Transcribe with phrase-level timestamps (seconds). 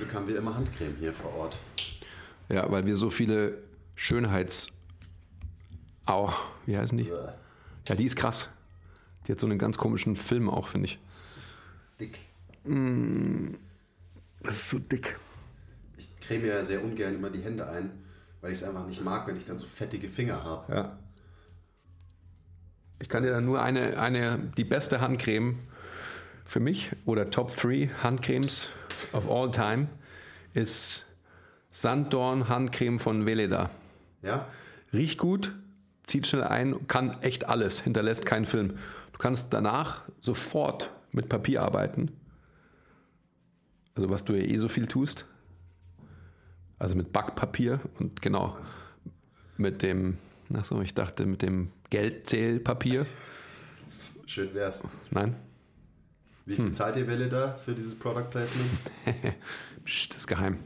[0.00, 1.58] Glück haben wir immer Handcreme hier vor Ort.
[2.48, 3.58] Ja, weil wir so viele
[3.94, 4.72] Schönheits...
[6.06, 6.32] Au,
[6.64, 7.12] wie heißen die?
[7.86, 8.48] Ja, die ist krass.
[9.26, 10.98] Die hat so einen ganz komischen Film auch, finde ich.
[12.00, 12.18] Dick.
[14.42, 15.18] Das ist so dick.
[15.98, 17.90] Ich creme ja sehr ungern immer die Hände ein,
[18.40, 20.74] weil ich es einfach nicht mag, wenn ich dann so fettige Finger habe.
[20.74, 20.98] Ja.
[23.00, 25.58] Ich kann dir dann nur eine, eine, die beste Handcreme
[26.46, 28.70] für mich oder Top 3 Handcremes
[29.12, 29.88] of all time
[30.54, 31.06] ist
[31.70, 33.70] Sanddorn Handcreme von Veleda.
[34.22, 34.46] Ja?
[34.92, 35.54] Riecht gut,
[36.04, 38.78] zieht schnell ein, kann echt alles, hinterlässt keinen Film.
[39.12, 42.10] Du kannst danach sofort mit Papier arbeiten.
[43.94, 45.26] Also was du ja eh so viel tust.
[46.78, 48.56] Also mit Backpapier und genau
[49.58, 50.16] mit dem,
[50.54, 53.04] achso, ich dachte mit dem Geldzählpapier.
[54.26, 54.82] Schön wär's.
[55.10, 55.36] Nein,
[56.50, 58.68] Wie viel zahlt ihr Welle da für dieses Product Placement?
[59.84, 60.58] Psst, das ist geheim.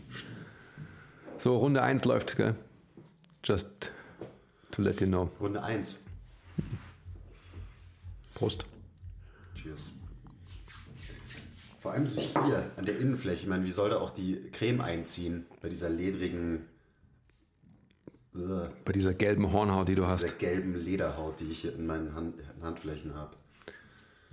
[1.40, 2.54] So, Runde 1 läuft, gell?
[3.44, 3.92] Just
[4.70, 5.30] to let you know.
[5.38, 6.02] Runde 1.
[8.32, 8.64] Prost.
[9.56, 9.90] Cheers.
[11.80, 13.42] Vor allem so hier an der Innenfläche.
[13.42, 16.64] Ich meine, wie soll da auch die Creme einziehen bei dieser ledrigen,
[18.34, 20.38] äh, Bei dieser gelben Hornhaut, die du dieser hast.
[20.38, 23.36] gelben Lederhaut, die ich hier in meinen Hand, Handflächen habe?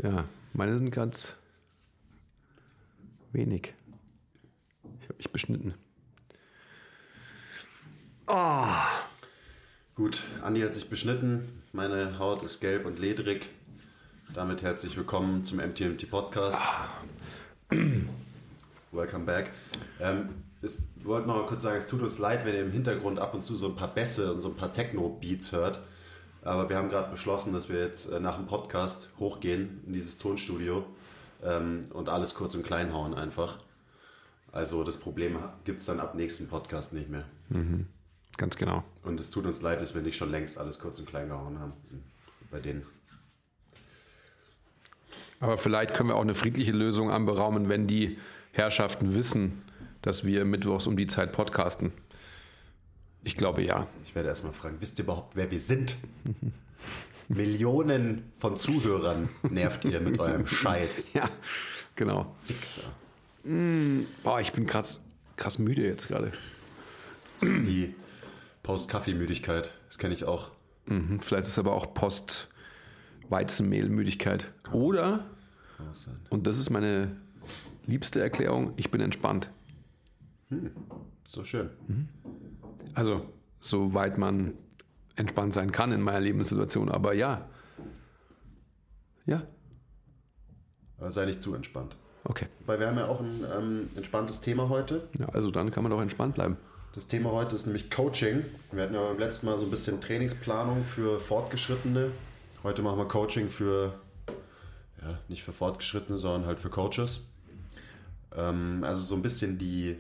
[0.02, 1.34] Ja, meine sind ganz
[3.34, 3.74] wenig.
[5.00, 5.74] Ich habe mich beschnitten.
[9.96, 11.64] Gut, Andi hat sich beschnitten.
[11.74, 13.50] Meine Haut ist gelb und ledrig.
[14.34, 16.62] Damit herzlich willkommen zum MTMT Podcast.
[18.92, 19.52] Welcome back.
[20.00, 20.30] Ähm,
[20.62, 23.20] es, wir wollten noch mal kurz sagen, es tut uns leid, wenn ihr im Hintergrund
[23.20, 25.82] ab und zu so ein paar Bässe und so ein paar Techno-Beats hört.
[26.44, 30.18] Aber wir haben gerade beschlossen, dass wir jetzt äh, nach dem Podcast hochgehen in dieses
[30.18, 30.86] Tonstudio
[31.44, 33.60] ähm, und alles kurz und klein hauen einfach.
[34.52, 37.24] Also das Problem gibt es dann ab nächsten Podcast nicht mehr.
[38.38, 38.84] Ganz genau.
[39.04, 41.60] Und es tut uns leid, dass wir nicht schon längst alles kurz und klein gehauen
[41.60, 41.74] haben.
[42.50, 42.86] Bei denen.
[45.40, 48.20] Aber vielleicht können wir auch eine friedliche Lösung anberaumen, wenn die
[48.52, 49.64] Herrschaften wissen,
[50.02, 51.94] dass wir mittwochs um die Zeit podcasten.
[53.24, 53.88] Ich glaube ja.
[54.04, 55.96] Ich werde erstmal fragen, wisst ihr überhaupt, wer wir sind?
[57.36, 61.14] Millionen von Zuhörern nervt ihr mit eurem Scheiß.
[61.14, 61.30] Ja,
[61.96, 62.36] genau.
[62.48, 62.84] Wichser.
[64.24, 65.02] Boah, ich bin krass,
[65.36, 66.32] krass müde jetzt gerade.
[67.34, 67.96] Das ist die
[68.64, 69.74] Post-Kaffee-Müdigkeit.
[69.88, 70.52] Das kenne ich auch.
[70.86, 74.52] Mhm, vielleicht ist aber auch Post-Weizenmehlmüdigkeit.
[74.72, 75.26] Oder,
[76.30, 77.16] und das ist meine
[77.88, 79.50] liebste Erklärung, ich bin entspannt.
[81.28, 81.72] So schön.
[82.94, 83.26] Also,
[83.60, 84.54] soweit man
[85.22, 86.90] entspannt sein kann in meiner Lebenssituation.
[86.90, 87.48] Aber ja.
[89.26, 89.44] Ja,
[90.98, 91.96] Aber sei nicht zu entspannt.
[92.26, 92.48] okay.
[92.66, 95.08] Weil wir haben ja auch ein ähm, entspanntes Thema heute.
[95.18, 96.58] Ja, also dann kann man doch entspannt bleiben.
[96.94, 98.44] Das Thema heute ist nämlich Coaching.
[98.72, 102.12] Wir hatten ja beim letzten Mal so ein bisschen Trainingsplanung für Fortgeschrittene.
[102.64, 103.94] Heute machen wir Coaching für,
[105.02, 107.22] ja, nicht für Fortgeschrittene, sondern halt für Coaches.
[108.36, 109.98] Ähm, also so ein bisschen die,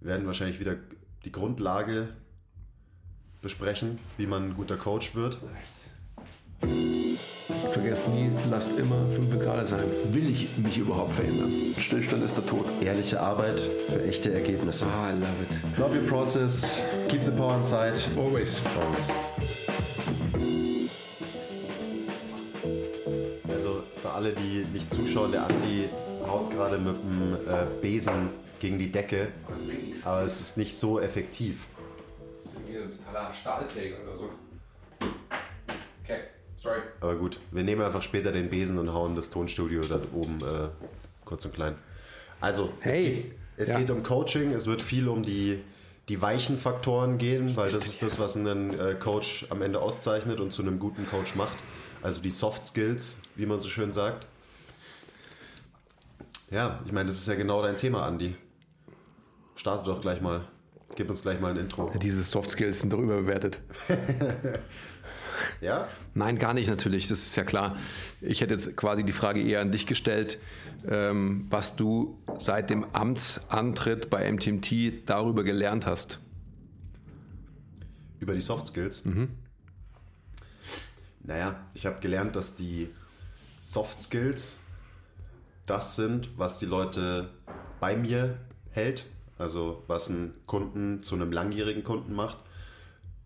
[0.00, 0.76] werden wahrscheinlich wieder
[1.24, 2.10] die Grundlage
[3.42, 5.38] besprechen, wie man ein guter Coach wird.
[7.70, 9.84] Vergesst nie, lasst immer 5 Grad sein.
[10.12, 11.52] Will ich mich überhaupt verändern?
[11.78, 12.66] Stillstand ist der Tod.
[12.80, 14.86] Ehrliche Arbeit für echte Ergebnisse.
[14.86, 15.78] Ah, I love it.
[15.78, 16.76] Love your process,
[17.08, 17.94] keep the power inside.
[18.16, 18.60] Always.
[18.76, 19.10] Always.
[23.48, 25.88] Also für alle, die nicht zuschauen, der Andi
[26.26, 29.28] haut gerade mit dem äh, Besen gegen die Decke,
[30.04, 31.66] aber es ist nicht so effektiv.
[32.88, 34.30] Ein totaler Stahlträger oder so.
[36.04, 36.20] Okay,
[36.62, 36.80] sorry.
[37.00, 40.68] Aber gut, wir nehmen einfach später den Besen und hauen das Tonstudio da oben äh,
[41.24, 41.76] kurz und klein.
[42.40, 42.92] Also, Hey.
[42.92, 43.78] es, geht, es Ja.
[43.78, 45.62] geht um Coaching, es wird viel um die,
[46.08, 50.40] die weichen Faktoren gehen, weil das ist das, was einen äh, Coach am Ende auszeichnet
[50.40, 51.56] und zu einem guten Coach macht.
[52.00, 54.26] Also die Soft Skills, wie man so schön sagt.
[56.50, 58.34] Ja, ich meine, das ist ja genau dein Thema, Andi.
[59.56, 60.46] Starte doch gleich mal.
[60.96, 61.92] Gib uns gleich mal ein Intro.
[62.02, 63.60] Diese Soft Skills sind doch überbewertet.
[65.60, 65.88] Ja?
[66.14, 67.76] Nein, gar nicht natürlich, das ist ja klar.
[68.20, 70.38] Ich hätte jetzt quasi die Frage eher an dich gestellt,
[70.88, 76.20] ähm, was du seit dem Amtsantritt bei MTMT darüber gelernt hast.
[78.20, 79.02] Über die Soft Skills?
[81.22, 82.88] Naja, ich habe gelernt, dass die
[83.62, 84.58] Soft Skills
[85.66, 87.30] das sind, was die Leute
[87.80, 88.38] bei mir
[88.70, 89.04] hält.
[89.38, 92.38] Also was einen Kunden zu einem langjährigen Kunden macht,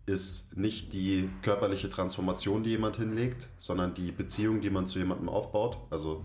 [0.05, 5.29] ist nicht die körperliche Transformation, die jemand hinlegt, sondern die Beziehung, die man zu jemandem
[5.29, 5.77] aufbaut.
[5.89, 6.23] Also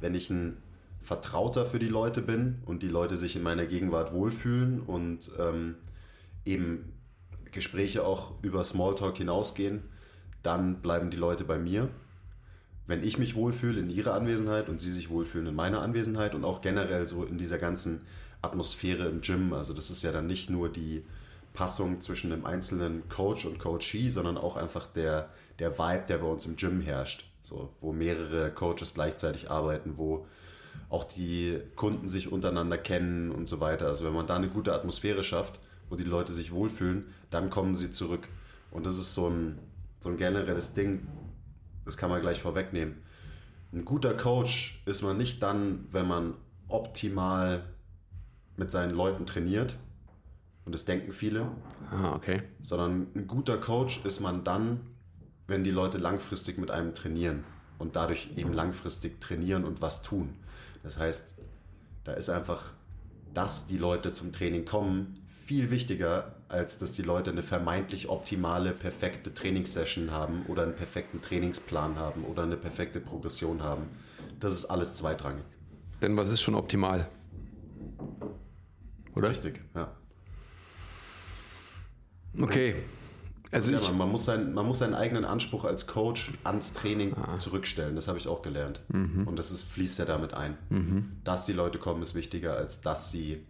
[0.00, 0.62] wenn ich einen
[1.02, 5.76] vertrauter für die Leute bin und die Leute sich in meiner Gegenwart wohlfühlen und ähm,
[6.44, 6.92] eben
[7.52, 9.82] Gespräche auch über Smalltalk hinausgehen,
[10.42, 11.88] dann bleiben die Leute bei mir.
[12.86, 16.44] Wenn ich mich wohlfühle in ihrer Anwesenheit und sie sich wohlfühlen in meiner Anwesenheit und
[16.44, 18.00] auch generell so in dieser ganzen
[18.42, 19.52] Atmosphäre im Gym.
[19.52, 21.04] Also das ist ja dann nicht nur die
[21.54, 26.26] Passung zwischen einem einzelnen Coach und Coachee, sondern auch einfach der, der Vibe, der bei
[26.26, 27.24] uns im Gym herrscht.
[27.42, 30.26] So, wo mehrere Coaches gleichzeitig arbeiten, wo
[30.90, 33.86] auch die Kunden sich untereinander kennen und so weiter.
[33.86, 35.58] Also wenn man da eine gute Atmosphäre schafft,
[35.88, 38.28] wo die Leute sich wohlfühlen, dann kommen sie zurück.
[38.70, 39.58] Und das ist so ein,
[40.00, 41.06] so ein generelles Ding,
[41.84, 43.02] das kann man gleich vorwegnehmen.
[43.72, 46.34] Ein guter Coach ist man nicht dann, wenn man
[46.68, 47.64] optimal
[48.58, 49.76] mit seinen Leuten trainiert.
[50.64, 51.48] Und das denken viele.
[51.90, 52.42] Ah, okay.
[52.60, 54.80] Sondern ein guter Coach ist man dann,
[55.46, 57.44] wenn die Leute langfristig mit einem trainieren
[57.78, 60.34] und dadurch eben langfristig trainieren und was tun.
[60.82, 61.34] Das heißt,
[62.04, 62.72] da ist einfach,
[63.32, 68.72] dass die Leute zum Training kommen, viel wichtiger, als dass die Leute eine vermeintlich optimale,
[68.72, 73.84] perfekte Trainingssession haben oder einen perfekten Trainingsplan haben oder eine perfekte Progression haben.
[74.40, 75.44] Das ist alles zweitrangig.
[76.02, 77.08] Denn was ist schon optimal?
[79.18, 79.30] Oder?
[79.30, 79.92] Richtig, ja.
[82.40, 82.76] Okay.
[83.50, 87.36] Also ja, man, muss sein, man muss seinen eigenen Anspruch als Coach ans Training ah.
[87.36, 87.94] zurückstellen.
[87.94, 88.80] Das habe ich auch gelernt.
[88.88, 89.26] Mhm.
[89.26, 90.58] Und das ist, fließt ja damit ein.
[90.68, 91.12] Mhm.
[91.24, 93.40] Dass die Leute kommen, ist wichtiger, als dass sie,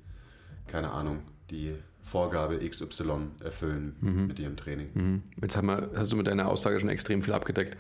[0.69, 1.19] keine Ahnung,
[1.51, 4.27] die Vorgabe XY erfüllen mhm.
[4.29, 4.89] mit ihrem Training.
[4.95, 5.23] Mhm.
[5.43, 7.77] Jetzt wir, hast du mit deiner Aussage schon extrem viel abgedeckt.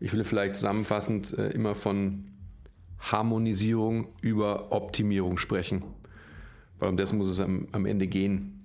[0.00, 2.24] Ich will vielleicht zusammenfassend äh, immer von
[2.98, 5.84] Harmonisierung über Optimierung sprechen.
[6.84, 8.62] Weil um das muss es am, am Ende gehen.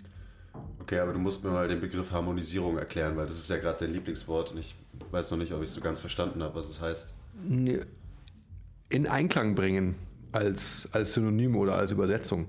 [0.81, 3.85] Okay, aber du musst mir mal den Begriff Harmonisierung erklären, weil das ist ja gerade
[3.85, 4.75] dein Lieblingswort und ich
[5.11, 7.13] weiß noch nicht, ob ich es so ganz verstanden habe, was es heißt.
[8.89, 9.95] In Einklang bringen
[10.33, 12.47] als, als Synonym oder als Übersetzung.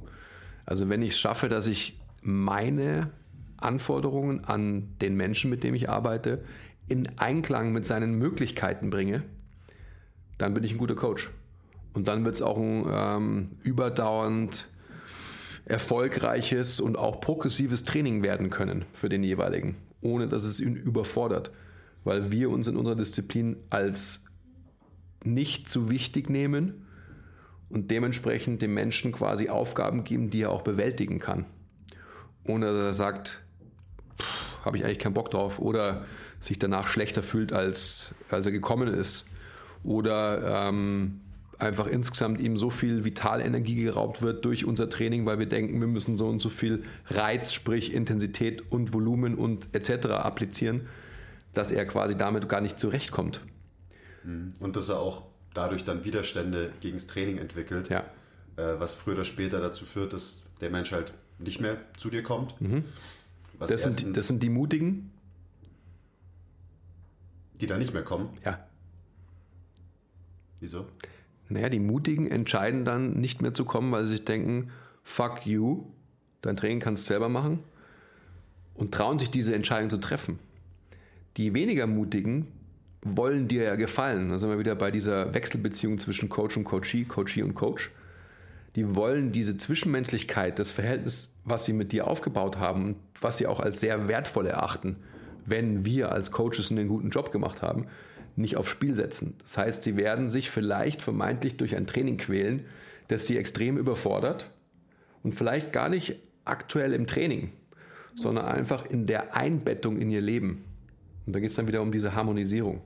[0.66, 3.12] Also wenn ich es schaffe, dass ich meine
[3.56, 6.42] Anforderungen an den Menschen, mit dem ich arbeite,
[6.88, 9.22] in Einklang mit seinen Möglichkeiten bringe,
[10.36, 11.30] dann bin ich ein guter Coach.
[11.92, 14.66] Und dann wird es auch ein ähm, überdauernd
[15.64, 21.50] erfolgreiches und auch progressives Training werden können für den jeweiligen, ohne dass es ihn überfordert,
[22.04, 24.24] weil wir uns in unserer Disziplin als
[25.22, 26.86] nicht zu wichtig nehmen
[27.68, 31.46] und dementsprechend dem Menschen quasi Aufgaben geben, die er auch bewältigen kann,
[32.44, 33.42] ohne dass er sagt,
[34.64, 36.04] habe ich eigentlich keinen Bock drauf oder
[36.40, 39.26] sich danach schlechter fühlt, als, als er gekommen ist.
[39.82, 41.20] Oder ähm,
[41.60, 45.88] einfach insgesamt ihm so viel Vitalenergie geraubt wird durch unser Training, weil wir denken, wir
[45.88, 50.06] müssen so und so viel Reiz, sprich Intensität und Volumen und etc.
[50.06, 50.88] applizieren,
[51.54, 53.40] dass er quasi damit gar nicht zurechtkommt.
[54.24, 54.52] Mhm.
[54.60, 55.24] Und dass er auch
[55.54, 58.04] dadurch dann Widerstände gegen das Training entwickelt, ja.
[58.56, 62.22] Äh, was früher oder später dazu führt, dass der Mensch halt nicht mehr zu dir
[62.22, 62.60] kommt.
[62.60, 62.84] Mhm.
[63.58, 65.10] Das, sind die, das sind die Mutigen.
[67.60, 68.30] Die da nicht mehr kommen?
[68.44, 68.66] Ja.
[70.60, 70.86] Wieso?
[71.50, 74.70] Naja, die Mutigen entscheiden dann nicht mehr zu kommen, weil sie sich denken,
[75.02, 75.84] fuck you,
[76.42, 77.58] dein Training kannst du selber machen
[78.74, 80.38] und trauen sich diese Entscheidung zu treffen.
[81.36, 82.46] Die weniger Mutigen
[83.02, 84.30] wollen dir ja gefallen.
[84.30, 87.90] Da sind wir wieder bei dieser Wechselbeziehung zwischen Coach und Coachee, Coachee und Coach.
[88.76, 93.58] Die wollen diese Zwischenmenschlichkeit, das Verhältnis, was sie mit dir aufgebaut haben, was sie auch
[93.58, 94.96] als sehr wertvoll erachten,
[95.46, 97.86] wenn wir als Coaches einen guten Job gemacht haben,
[98.40, 99.34] nicht aufs Spiel setzen.
[99.42, 102.64] Das heißt, sie werden sich vielleicht vermeintlich durch ein Training quälen,
[103.08, 104.50] das sie extrem überfordert
[105.22, 107.52] und vielleicht gar nicht aktuell im Training,
[108.14, 110.64] sondern einfach in der Einbettung in ihr Leben.
[111.26, 112.82] Und da geht es dann wieder um diese Harmonisierung.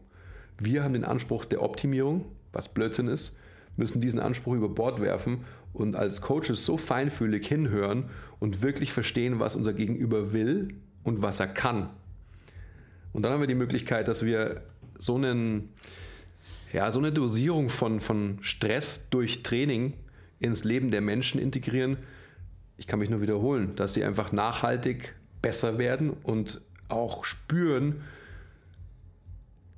[0.58, 3.36] Wir haben den Anspruch der Optimierung, was Blödsinn ist,
[3.76, 9.40] müssen diesen Anspruch über Bord werfen und als Coaches so feinfühlig hinhören und wirklich verstehen,
[9.40, 11.90] was unser Gegenüber will und was er kann.
[13.12, 14.62] Und dann haben wir die Möglichkeit, dass wir
[14.98, 15.70] so, einen,
[16.72, 19.94] ja, so eine Dosierung von, von Stress durch Training
[20.40, 21.98] ins Leben der Menschen integrieren.
[22.76, 28.02] Ich kann mich nur wiederholen, dass sie einfach nachhaltig besser werden und auch spüren,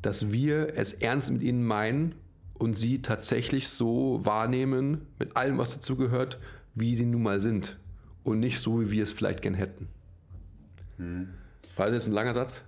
[0.02, 2.14] dass wir es ernst mit ihnen meinen
[2.54, 6.38] und sie tatsächlich so wahrnehmen, mit allem, was dazugehört,
[6.74, 7.76] wie sie nun mal sind
[8.24, 9.88] und nicht so, wie wir es vielleicht gern hätten.
[10.98, 11.28] Hm.
[11.76, 12.62] War das jetzt ein langer Satz?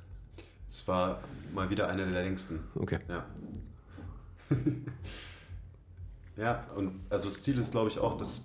[0.69, 1.23] Es war
[1.55, 2.61] mal wieder einer der längsten.
[2.75, 2.99] Okay.
[3.09, 3.27] Ja.
[6.37, 8.43] ja, und also das Ziel ist, glaube ich, auch, dass,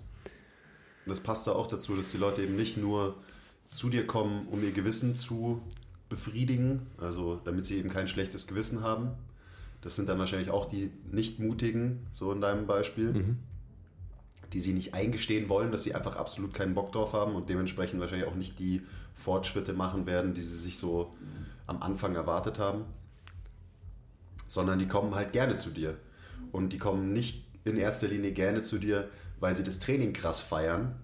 [1.06, 3.16] das passt da auch dazu, dass die Leute eben nicht nur
[3.70, 5.60] zu dir kommen, um ihr Gewissen zu
[6.08, 9.10] befriedigen, also damit sie eben kein schlechtes Gewissen haben.
[9.80, 13.12] Das sind dann wahrscheinlich auch die nicht mutigen, so in deinem Beispiel.
[13.12, 13.38] Mhm.
[14.54, 18.00] Die sie nicht eingestehen wollen, dass sie einfach absolut keinen Bock drauf haben und dementsprechend
[18.00, 18.82] wahrscheinlich auch nicht die
[19.14, 21.12] Fortschritte machen werden, die sie sich so
[21.66, 22.84] am Anfang erwartet haben.
[24.46, 25.96] Sondern die kommen halt gerne zu dir.
[26.52, 29.08] Und die kommen nicht in erster Linie gerne zu dir,
[29.40, 30.94] weil sie das Training krass feiern.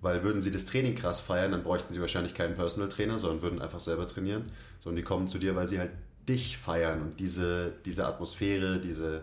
[0.00, 3.42] Weil würden sie das Training krass feiern, dann bräuchten sie wahrscheinlich keinen Personal Trainer, sondern
[3.42, 4.44] würden einfach selber trainieren.
[4.78, 5.90] Sondern die kommen zu dir, weil sie halt
[6.28, 9.22] dich feiern und diese, diese Atmosphäre, diese,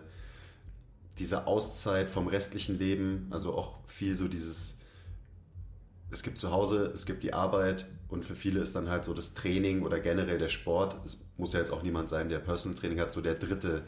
[1.18, 4.76] diese Auszeit vom restlichen Leben, also auch viel so dieses,
[6.10, 9.14] es gibt zu Hause, es gibt die Arbeit und für viele ist dann halt so
[9.14, 12.78] das Training oder generell der Sport, es muss ja jetzt auch niemand sein, der Personal
[12.78, 13.82] Training hat, so der dritte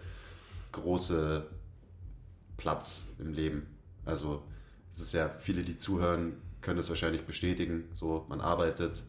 [0.72, 1.46] große
[2.56, 3.66] Platz im Leben.
[4.04, 4.42] Also
[4.90, 7.84] es ist ja, viele, die zuhören, können es wahrscheinlich bestätigen.
[7.92, 9.04] So, man arbeitet,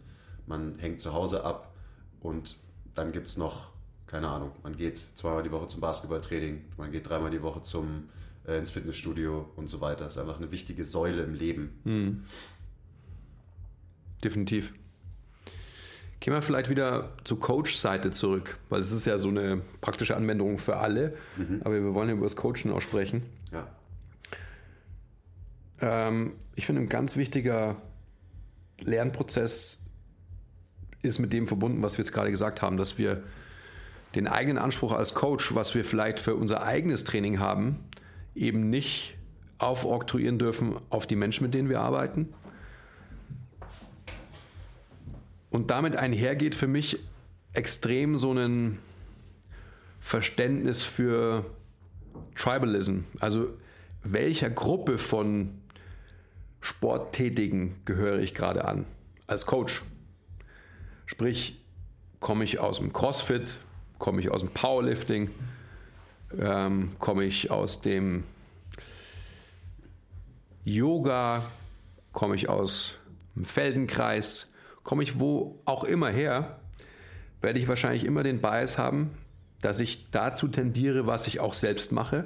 [0.45, 1.73] man hängt zu Hause ab
[2.19, 2.57] und
[2.93, 3.71] dann gibt es noch
[4.07, 8.09] keine Ahnung, man geht zweimal die Woche zum Basketballtraining, man geht dreimal die Woche zum,
[8.47, 10.05] äh, ins Fitnessstudio und so weiter.
[10.05, 11.79] Das ist einfach eine wichtige Säule im Leben.
[11.83, 12.23] Mhm.
[14.23, 14.73] Definitiv.
[16.19, 20.57] Gehen wir vielleicht wieder zur Coach-Seite zurück, weil es ist ja so eine praktische Anwendung
[20.57, 21.61] für alle, mhm.
[21.63, 23.23] aber wir wollen ja über das Coachen auch sprechen.
[23.51, 23.67] Ja.
[25.79, 27.79] Ähm, ich finde, ein ganz wichtiger
[28.79, 29.85] Lernprozess
[31.01, 33.23] ist mit dem verbunden, was wir jetzt gerade gesagt haben, dass wir
[34.17, 37.79] den eigenen Anspruch als Coach, was wir vielleicht für unser eigenes Training haben,
[38.35, 39.15] eben nicht
[39.59, 42.33] aufoktroyieren dürfen auf die Menschen, mit denen wir arbeiten.
[45.51, 46.99] Und damit einhergeht für mich
[47.53, 48.79] extrem so ein
[49.99, 51.45] Verständnis für
[52.35, 52.99] Tribalism.
[53.19, 53.49] Also
[54.03, 55.61] welcher Gruppe von
[56.61, 58.85] Sporttätigen gehöre ich gerade an
[59.27, 59.83] als Coach?
[61.05, 61.59] Sprich,
[62.19, 63.59] komme ich aus dem CrossFit,
[63.97, 65.29] komme ich aus dem Powerlifting,
[66.39, 68.23] ähm, komme ich aus dem
[70.65, 71.43] Yoga,
[72.11, 72.95] komme ich aus
[73.35, 74.51] dem Feldenkreis,
[74.83, 76.59] komme ich wo auch immer her,
[77.41, 79.11] werde ich wahrscheinlich immer den Bias haben,
[79.61, 82.25] dass ich dazu tendiere, was ich auch selbst mache,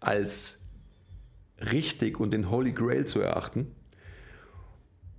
[0.00, 0.60] als
[1.60, 3.74] richtig und den Holy Grail zu erachten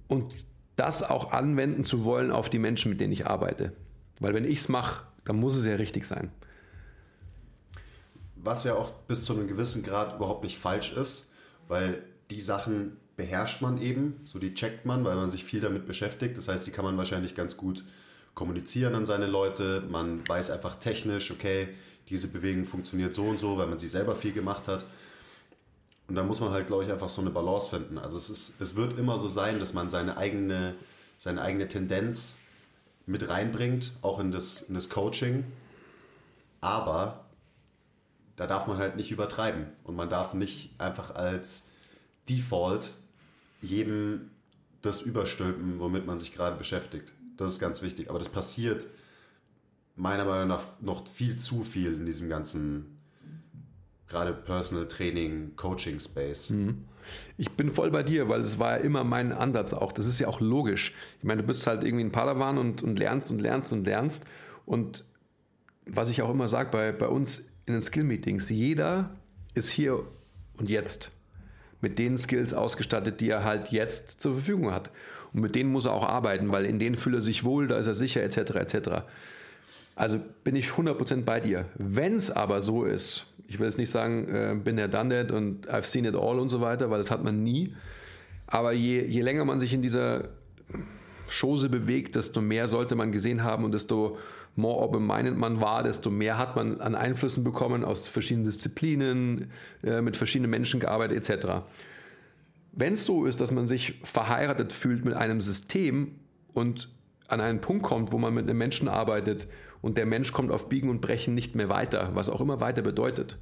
[0.07, 0.33] und
[0.75, 3.73] das auch anwenden zu wollen auf die Menschen, mit denen ich arbeite.
[4.19, 6.31] Weil wenn ich es mache, dann muss es ja richtig sein.
[8.35, 11.29] Was ja auch bis zu einem gewissen Grad überhaupt nicht falsch ist,
[11.67, 15.85] weil die Sachen beherrscht man eben, so die checkt man, weil man sich viel damit
[15.85, 16.37] beschäftigt.
[16.37, 17.83] Das heißt, die kann man wahrscheinlich ganz gut
[18.35, 19.83] kommunizieren an seine Leute.
[19.89, 21.69] Man weiß einfach technisch, okay,
[22.09, 24.85] diese Bewegung funktioniert so und so, weil man sie selber viel gemacht hat.
[26.07, 27.97] Und da muss man halt, glaube ich, einfach so eine Balance finden.
[27.97, 30.75] Also es, ist, es wird immer so sein, dass man seine eigene,
[31.17, 32.37] seine eigene Tendenz
[33.07, 35.43] mit reinbringt, auch in das, in das Coaching.
[36.61, 37.25] Aber
[38.35, 41.63] da darf man halt nicht übertreiben und man darf nicht einfach als
[42.29, 42.91] Default
[43.61, 44.29] jedem
[44.81, 47.13] das überstülpen, womit man sich gerade beschäftigt.
[47.37, 48.09] Das ist ganz wichtig.
[48.09, 48.87] Aber das passiert
[49.95, 52.97] meiner Meinung nach noch viel zu viel in diesem ganzen
[54.07, 56.49] gerade Personal Training, Coaching Space.
[56.49, 56.85] Mhm.
[57.37, 59.91] Ich bin voll bei dir, weil es war ja immer mein Ansatz auch.
[59.91, 60.93] Das ist ja auch logisch.
[61.19, 64.27] Ich meine, du bist halt irgendwie ein Padawan und, und lernst und lernst und lernst.
[64.65, 65.05] Und
[65.85, 69.11] was ich auch immer sage bei, bei uns in den Skill-Meetings, jeder
[69.53, 70.03] ist hier
[70.57, 71.11] und jetzt
[71.81, 74.89] mit den Skills ausgestattet, die er halt jetzt zur Verfügung hat.
[75.33, 77.77] Und mit denen muss er auch arbeiten, weil in denen fühlt er sich wohl, da
[77.77, 78.37] ist er sicher, etc.
[78.55, 78.89] etc.
[79.97, 81.65] Also bin ich 100% bei dir.
[81.75, 85.31] Wenn es aber so ist, ich will jetzt nicht sagen, äh, bin der done that
[85.31, 87.73] und I've seen it all und so weiter, weil das hat man nie.
[88.45, 90.29] Aber je, je länger man sich in dieser
[91.27, 94.19] Chose bewegt, desto mehr sollte man gesehen haben und desto
[94.55, 99.49] more open-minded man war, desto mehr hat man an Einflüssen bekommen aus verschiedenen Disziplinen,
[99.83, 101.63] äh, mit verschiedenen Menschen gearbeitet etc.
[102.71, 106.19] Wenn es so ist, dass man sich verheiratet fühlt mit einem System
[106.53, 106.87] und
[107.27, 109.47] an einen Punkt kommt, wo man mit einem Menschen arbeitet
[109.81, 112.81] und der Mensch kommt auf Biegen und Brechen nicht mehr weiter, was auch immer weiter
[112.81, 113.37] bedeutet.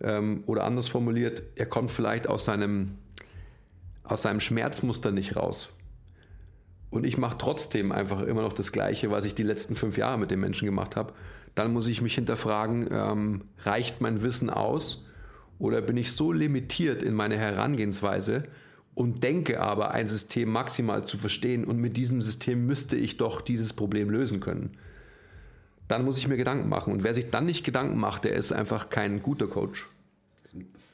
[0.00, 2.98] Ähm, oder anders formuliert, er kommt vielleicht aus seinem,
[4.04, 5.70] aus seinem Schmerzmuster nicht raus.
[6.90, 10.18] Und ich mache trotzdem einfach immer noch das Gleiche, was ich die letzten fünf Jahre
[10.18, 11.12] mit dem Menschen gemacht habe.
[11.54, 15.08] Dann muss ich mich hinterfragen, ähm, reicht mein Wissen aus
[15.58, 18.44] oder bin ich so limitiert in meiner Herangehensweise,
[18.96, 23.42] und denke aber, ein System maximal zu verstehen und mit diesem System müsste ich doch
[23.42, 24.78] dieses Problem lösen können.
[25.88, 26.92] Dann muss ich mir Gedanken machen.
[26.92, 29.86] Und wer sich dann nicht Gedanken macht, der ist einfach kein guter Coach.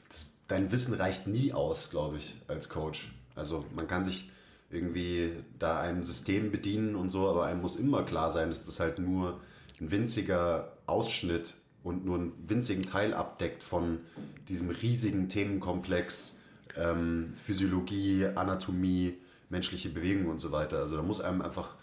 [0.09, 3.11] Das, dein Wissen reicht nie aus, glaube ich, als Coach.
[3.35, 4.29] Also man kann sich
[4.69, 8.79] irgendwie da einem System bedienen und so, aber einem muss immer klar sein, dass das
[8.79, 9.39] halt nur
[9.79, 13.99] ein winziger Ausschnitt und nur einen winzigen Teil abdeckt von
[14.47, 16.35] diesem riesigen Themenkomplex
[16.77, 19.17] ähm, Physiologie, Anatomie,
[19.49, 20.79] menschliche Bewegung und so weiter.
[20.79, 21.75] Also da muss einem einfach,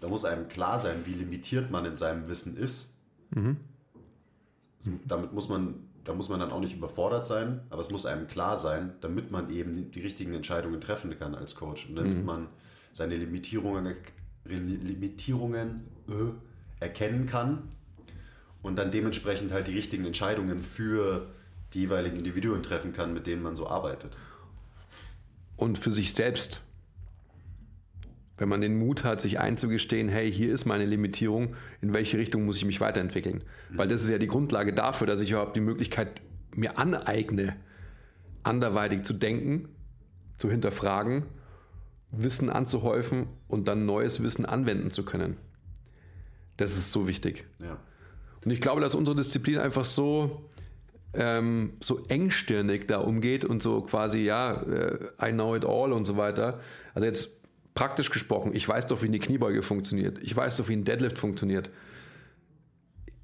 [0.00, 2.94] da muss einem klar sein, wie limitiert man in seinem Wissen ist.
[3.30, 3.56] Mhm.
[4.78, 5.74] Also, damit muss man,
[6.04, 9.30] da muss man dann auch nicht überfordert sein, aber es muss einem klar sein, damit
[9.30, 12.24] man eben die richtigen Entscheidungen treffen kann als Coach und damit mhm.
[12.24, 12.48] man
[12.92, 13.96] seine Limitierungen,
[14.44, 17.68] Limitierungen äh, erkennen kann
[18.62, 21.28] und dann dementsprechend halt die richtigen Entscheidungen für
[21.72, 24.16] die jeweiligen Individuen treffen kann, mit denen man so arbeitet.
[25.56, 26.62] Und für sich selbst
[28.38, 32.44] wenn man den Mut hat, sich einzugestehen, hey, hier ist meine Limitierung, in welche Richtung
[32.44, 33.44] muss ich mich weiterentwickeln?
[33.70, 33.78] Mhm.
[33.78, 36.20] Weil das ist ja die Grundlage dafür, dass ich überhaupt die Möglichkeit
[36.54, 37.56] mir aneigne,
[38.42, 39.68] anderweitig zu denken,
[40.38, 41.24] zu hinterfragen,
[42.10, 45.36] Wissen anzuhäufen und dann neues Wissen anwenden zu können.
[46.56, 47.44] Das ist so wichtig.
[47.58, 47.78] Ja.
[48.44, 50.48] Und ich glaube, dass unsere Disziplin einfach so,
[51.14, 56.04] ähm, so engstirnig da umgeht und so quasi, ja, äh, I know it all und
[56.04, 56.60] so weiter.
[56.94, 57.35] Also jetzt
[57.76, 60.18] Praktisch gesprochen, ich weiß doch, wie eine Kniebeuge funktioniert.
[60.22, 61.68] Ich weiß doch, wie ein Deadlift funktioniert.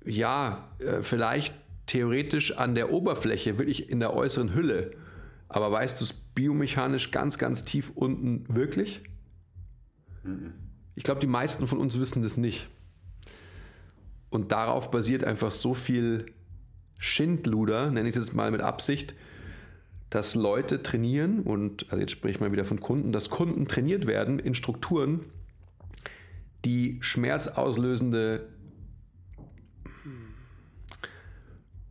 [0.05, 1.55] Ja, äh, vielleicht
[1.87, 4.91] theoretisch an der Oberfläche, wirklich in der äußeren Hülle.
[5.49, 9.01] Aber weißt du es biomechanisch ganz, ganz tief unten wirklich?
[10.97, 12.69] Ich glaube, die meisten von uns wissen das nicht.
[14.29, 16.27] Und darauf basiert einfach so viel
[16.99, 19.15] Schindluder, nenne ich es jetzt mal mit Absicht,
[20.13, 24.07] dass Leute trainieren und, also jetzt spreche ich mal wieder von Kunden, dass Kunden trainiert
[24.07, 25.25] werden in Strukturen,
[26.67, 28.47] die schmerzauslösende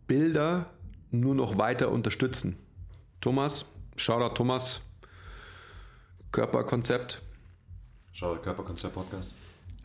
[0.05, 0.69] Bilder
[1.09, 2.57] nur noch weiter unterstützen.
[3.21, 4.81] Thomas, Shoutout Thomas,
[6.31, 7.23] Körperkonzept.
[8.11, 9.33] Shoutout Körperkonzept Podcast.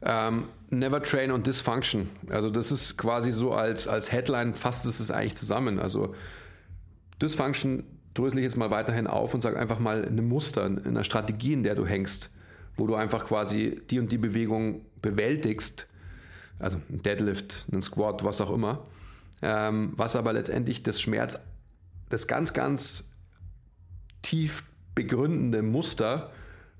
[0.03, 2.11] Ähm, Never Train on Dysfunction.
[2.29, 5.79] Also das ist quasi so als, als Headline fasst es eigentlich zusammen.
[5.79, 6.15] Also
[7.23, 11.53] Dysfunction drösel ich jetzt mal weiterhin auf und sage einfach mal eine Muster, eine Strategie,
[11.53, 12.31] in der du hängst,
[12.77, 15.87] wo du einfach quasi die und die Bewegung bewältigst,
[16.59, 18.87] also ein Deadlift, ein Squat, was auch immer,
[19.43, 21.39] ähm, was aber letztendlich das Schmerz,
[22.09, 23.13] das ganz, ganz
[24.23, 26.33] tief begründende Muster,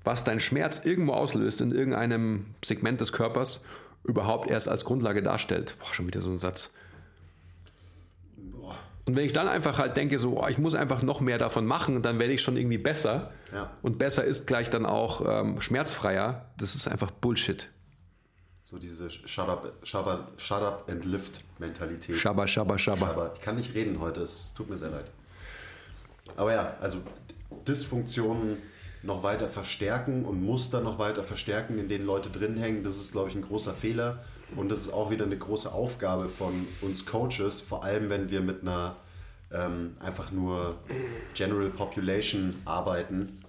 [0.03, 3.63] was dein Schmerz irgendwo auslöst in irgendeinem Segment des Körpers,
[4.03, 5.75] überhaupt erst als Grundlage darstellt.
[5.79, 6.71] Boah, schon wieder so ein Satz.
[9.07, 11.65] Und wenn ich dann einfach halt denke, so, oh, ich muss einfach noch mehr davon
[11.65, 13.31] machen, dann werde ich schon irgendwie besser.
[13.53, 13.71] Ja.
[13.81, 16.51] Und besser ist gleich dann auch ähm, schmerzfreier.
[16.57, 17.69] Das ist einfach Bullshit.
[18.63, 22.17] So diese Shut up, shut up, shut up and lift Mentalität.
[22.17, 23.31] Shabba, shabba, shabba.
[23.33, 25.09] Ich kann nicht reden heute, es tut mir sehr leid.
[26.35, 26.97] Aber ja, also
[27.65, 28.57] Dysfunktionen
[29.03, 33.13] noch weiter verstärken und Muster noch weiter verstärken, in denen Leute drin hängen, das ist,
[33.13, 34.25] glaube ich, ein großer Fehler.
[34.55, 38.41] Und das ist auch wieder eine große Aufgabe von uns Coaches, vor allem wenn wir
[38.41, 38.95] mit einer
[39.51, 40.77] ähm, einfach nur
[41.33, 43.39] General Population arbeiten.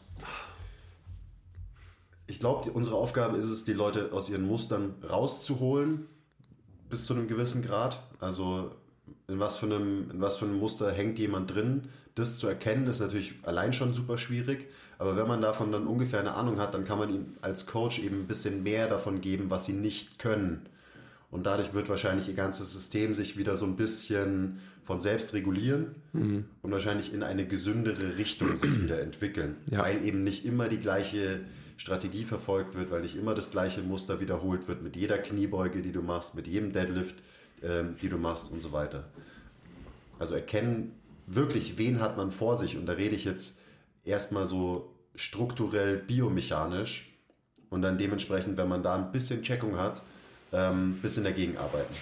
[2.27, 6.07] Ich glaube, unsere Aufgabe ist es, die Leute aus ihren Mustern rauszuholen,
[6.91, 8.03] bis zu einem gewissen Grad.
[8.21, 8.73] Also
[9.29, 11.89] in was für einem, in was für einem Muster hängt jemand drin.
[12.15, 14.69] Das zu erkennen, ist natürlich allein schon super schwierig.
[14.99, 18.01] Aber wenn man davon dann ungefähr eine Ahnung hat, dann kann man ihm als Coach
[18.01, 20.69] eben ein bisschen mehr davon geben, was sie nicht können.
[21.31, 25.97] Und dadurch wird wahrscheinlich ihr ganzes System sich wieder so ein bisschen von selbst regulieren
[26.15, 26.45] mhm.
[26.63, 29.57] und wahrscheinlich in eine gesündere Richtung sich wieder entwickeln.
[29.71, 29.81] Ja.
[29.81, 31.41] Weil eben nicht immer die gleiche
[31.77, 35.93] Strategie verfolgt wird, weil nicht immer das gleiche Muster wiederholt wird mit jeder Kniebeuge, die
[35.93, 37.17] du machst, mit jedem Deadlift,
[37.63, 39.05] ähm, die du machst und so weiter.
[40.19, 40.93] Also erkennen
[41.27, 42.77] wirklich, wen hat man vor sich.
[42.77, 43.59] Und da rede ich jetzt
[44.05, 47.15] erstmal so strukturell biomechanisch
[47.71, 50.03] und dann dementsprechend, wenn man da ein bisschen Checkung hat,
[50.53, 51.95] ähm, bisschen dagegen arbeiten.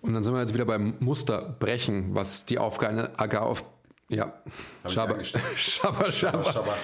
[0.00, 3.64] Und dann sind wir jetzt wieder beim Musterbrechen, was die Aufgabe auf
[4.08, 4.32] ja,
[4.86, 6.76] Schaber, Schaber, Schaber,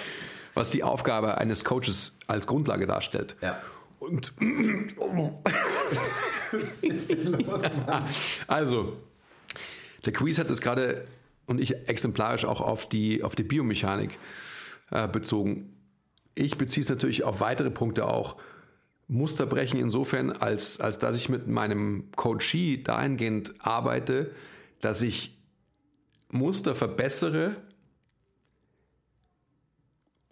[0.54, 3.36] was die Aufgabe eines Coaches als Grundlage darstellt.
[3.40, 3.62] Ja.
[3.98, 4.34] Und
[8.46, 8.96] also,
[10.04, 11.06] der Quiz hat es gerade
[11.46, 14.18] und ich exemplarisch auch auf die, auf die Biomechanik
[14.90, 15.74] äh, bezogen.
[16.34, 18.36] Ich beziehe es natürlich auf weitere Punkte auch.
[19.06, 24.30] Muster brechen insofern, als, als dass ich mit meinem Coachee dahingehend arbeite,
[24.80, 25.36] dass ich
[26.30, 27.56] Muster verbessere,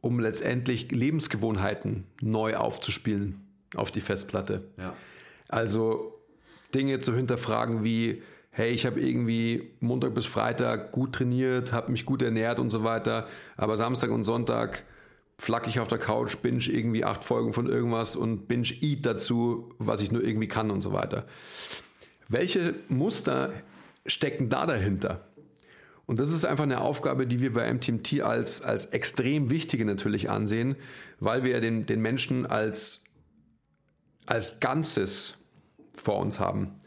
[0.00, 4.64] um letztendlich Lebensgewohnheiten neu aufzuspielen auf die Festplatte.
[4.76, 4.94] Ja.
[5.48, 6.18] Also
[6.74, 12.04] Dinge zu hinterfragen wie, hey, ich habe irgendwie Montag bis Freitag gut trainiert, habe mich
[12.04, 14.84] gut ernährt und so weiter, aber Samstag und Sonntag
[15.42, 19.74] flack ich auf der Couch, binge irgendwie acht Folgen von irgendwas und binge eat dazu,
[19.78, 21.26] was ich nur irgendwie kann und so weiter.
[22.28, 23.52] Welche Muster
[24.06, 25.26] stecken da dahinter?
[26.06, 30.30] Und das ist einfach eine Aufgabe, die wir bei MTMT als, als extrem wichtige natürlich
[30.30, 30.76] ansehen,
[31.18, 33.04] weil wir den, den Menschen als,
[34.26, 35.38] als Ganzes
[35.96, 36.80] vor uns haben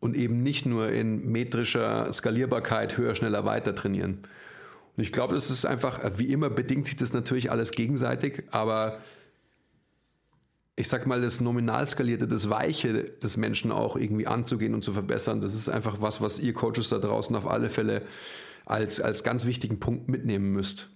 [0.00, 4.26] und eben nicht nur in metrischer Skalierbarkeit höher, schneller, weiter trainieren.
[4.96, 9.00] Ich glaube, das ist einfach, wie immer bedingt sich das natürlich alles gegenseitig, aber
[10.76, 14.92] ich sag mal, das nominal skalierte, das Weiche des Menschen auch irgendwie anzugehen und zu
[14.92, 18.02] verbessern, das ist einfach was, was ihr Coaches da draußen auf alle Fälle
[18.66, 20.88] als, als ganz wichtigen Punkt mitnehmen müsst.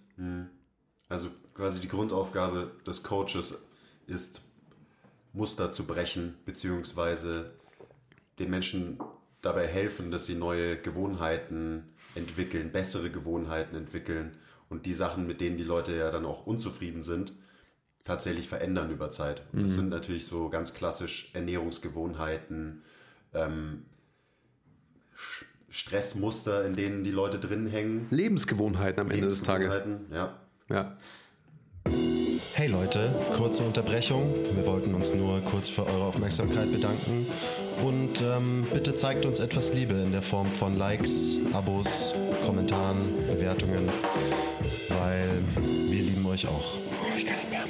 [1.08, 3.58] Also quasi die Grundaufgabe des Coaches
[4.06, 4.40] ist,
[5.32, 7.52] Muster zu brechen, beziehungsweise
[8.38, 8.98] den Menschen
[9.42, 11.84] dabei helfen, dass sie neue Gewohnheiten
[12.14, 14.36] entwickeln, bessere Gewohnheiten entwickeln
[14.68, 17.32] und die Sachen, mit denen die Leute ja dann auch unzufrieden sind,
[18.04, 19.42] tatsächlich verändern über Zeit.
[19.52, 19.62] Mhm.
[19.62, 22.82] Das sind natürlich so ganz klassisch Ernährungsgewohnheiten,
[23.34, 23.84] ähm,
[25.70, 28.06] Stressmuster, in denen die Leute drin hängen.
[28.10, 29.82] Lebensgewohnheiten am Ende des Tages.
[30.10, 30.38] Ja.
[30.70, 30.96] ja.
[32.54, 34.34] Hey Leute, kurze Unterbrechung.
[34.54, 37.26] Wir wollten uns nur kurz für eure Aufmerksamkeit bedanken.
[37.82, 42.12] Und ähm, bitte zeigt uns etwas Liebe in der Form von Likes, Abos,
[42.44, 43.88] Kommentaren, Bewertungen,
[44.88, 45.30] weil
[45.88, 46.76] wir lieben euch auch.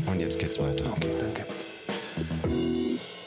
[0.06, 0.90] Und jetzt geht's weiter.
[0.92, 1.46] Okay, danke.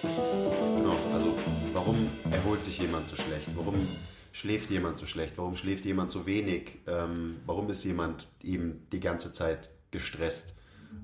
[0.01, 1.35] Genau, also
[1.73, 3.49] warum erholt sich jemand so schlecht?
[3.55, 3.87] Warum
[4.31, 5.37] schläft jemand so schlecht?
[5.37, 6.79] Warum schläft jemand so wenig?
[6.87, 10.55] Ähm, warum ist jemand eben die ganze Zeit gestresst,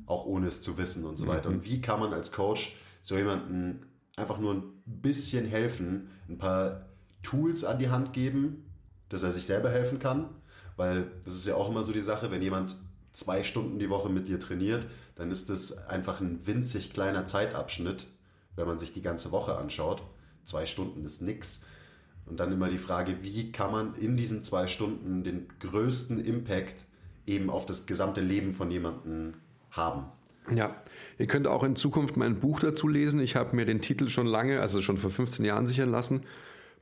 [0.07, 1.49] auch ohne es zu wissen und so weiter?
[1.49, 3.85] Und wie kann man als Coach so jemanden
[4.17, 6.87] einfach nur ein bisschen helfen, ein paar
[7.23, 8.65] Tools an die Hand geben,
[9.07, 10.29] dass er sich selber helfen kann?
[10.75, 12.75] Weil das ist ja auch immer so die Sache, wenn jemand
[13.13, 18.07] zwei Stunden die Woche mit dir trainiert, dann ist das einfach ein winzig kleiner Zeitabschnitt,
[18.55, 20.03] wenn man sich die ganze Woche anschaut.
[20.43, 21.61] Zwei Stunden ist nichts.
[22.25, 26.85] Und dann immer die Frage, wie kann man in diesen zwei Stunden den größten Impact
[27.25, 29.35] eben auf das gesamte Leben von jemandem
[29.71, 30.05] haben.
[30.53, 30.75] Ja,
[31.17, 33.19] ihr könnt auch in Zukunft mein Buch dazu lesen.
[33.19, 36.23] Ich habe mir den Titel schon lange, also schon vor 15 Jahren sichern lassen.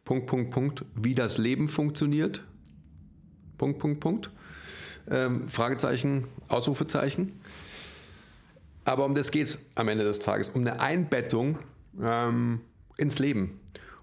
[0.03, 2.43] Punkt, Punkt, Punkt, wie das Leben funktioniert.
[3.57, 4.29] Punkt, Punkt, Punkt.
[5.09, 7.33] Ähm, Fragezeichen, Ausrufezeichen.
[8.83, 11.57] Aber um das geht es am Ende des Tages, um eine Einbettung
[12.01, 12.61] ähm,
[12.97, 13.59] ins Leben.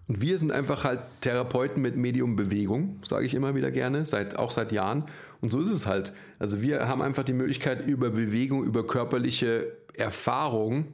[0.08, 4.36] Und wir sind einfach halt Therapeuten mit Medium Bewegung, sage ich immer wieder gerne, seit,
[4.36, 5.04] auch seit Jahren.
[5.42, 6.12] Und so ist es halt.
[6.38, 10.86] Also wir haben einfach die Möglichkeit, über Bewegung, über körperliche Erfahrung,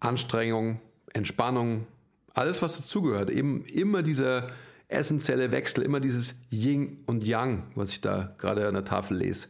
[0.00, 0.80] Anstrengung,
[1.12, 1.86] Entspannung,
[2.32, 4.48] alles, was dazugehört, eben immer dieser
[4.88, 9.48] essentielle Wechsel, immer dieses Yin und Yang, was ich da gerade an der Tafel lese.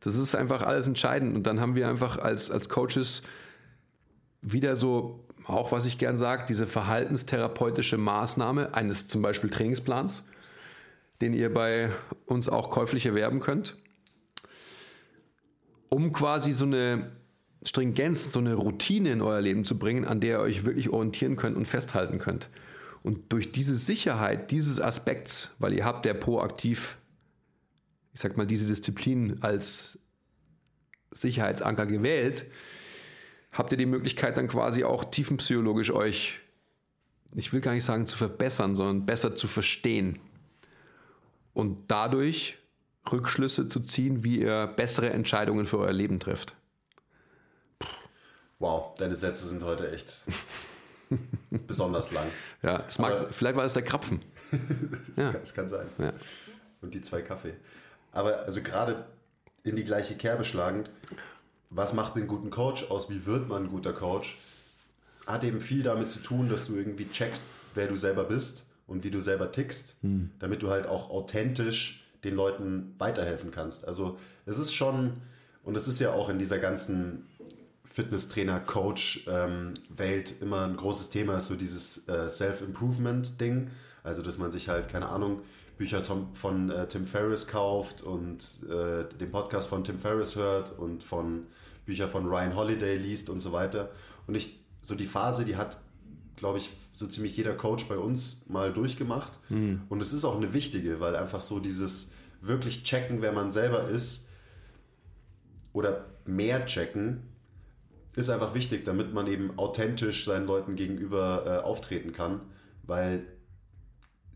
[0.00, 1.34] Das ist einfach alles entscheidend.
[1.34, 3.22] Und dann haben wir einfach als, als Coaches
[4.42, 10.28] wieder so, auch was ich gern sage, diese verhaltenstherapeutische Maßnahme eines zum Beispiel Trainingsplans,
[11.20, 11.90] den ihr bei
[12.26, 13.76] uns auch käuflich erwerben könnt,
[15.88, 17.12] um quasi so eine
[17.62, 21.36] Stringenz, so eine Routine in euer Leben zu bringen, an der ihr euch wirklich orientieren
[21.36, 22.50] könnt und festhalten könnt.
[23.02, 26.96] Und durch diese Sicherheit dieses Aspekts, weil ihr habt der proaktiv,
[28.12, 29.98] ich sag mal, diese Disziplin als
[31.12, 32.46] Sicherheitsanker gewählt,
[33.52, 36.40] habt ihr die Möglichkeit dann quasi auch tiefenpsychologisch euch,
[37.36, 40.20] ich will gar nicht sagen zu verbessern, sondern besser zu verstehen.
[41.54, 42.58] Und dadurch
[43.10, 46.54] Rückschlüsse zu ziehen, wie ihr bessere Entscheidungen für euer Leben trifft.
[48.58, 50.24] Wow, deine Sätze sind heute echt
[51.66, 52.28] besonders lang.
[52.62, 54.22] Ja, das mag, vielleicht war es der Krapfen.
[54.50, 55.30] das, ja.
[55.32, 55.86] kann, das, kann, sein.
[55.98, 56.12] Ja.
[56.80, 57.54] Und die zwei Kaffee.
[58.12, 59.04] Aber also gerade
[59.64, 60.90] in die gleiche Kerbe schlagend,
[61.70, 63.10] was macht den guten Coach aus?
[63.10, 64.38] Wie wird man ein guter Coach?
[65.26, 69.04] Hat eben viel damit zu tun, dass du irgendwie checkst, wer du selber bist und
[69.04, 70.30] wie du selber tickst, hm.
[70.38, 73.86] damit du halt auch authentisch den Leuten weiterhelfen kannst.
[73.86, 75.22] Also es ist schon,
[75.62, 77.26] und es ist ja auch in dieser ganzen
[77.94, 83.70] Fitnesstrainer, Coach ähm, Welt immer ein großes Thema ist so dieses äh, Self-Improvement-Ding.
[84.02, 85.42] Also, dass man sich halt, keine Ahnung,
[85.78, 90.76] Bücher Tom, von äh, Tim Ferriss kauft und äh, den Podcast von Tim Ferriss hört
[90.76, 91.46] und von
[91.86, 93.90] Bücher von Ryan Holiday liest und so weiter.
[94.26, 95.78] Und ich, so die Phase, die hat,
[96.36, 99.38] glaube ich, so ziemlich jeder Coach bei uns mal durchgemacht.
[99.48, 99.82] Mhm.
[99.88, 103.88] Und es ist auch eine wichtige, weil einfach so dieses wirklich checken, wer man selber
[103.88, 104.26] ist
[105.72, 107.22] oder mehr checken,
[108.16, 112.40] ist einfach wichtig, damit man eben authentisch seinen Leuten gegenüber äh, auftreten kann,
[112.84, 113.26] weil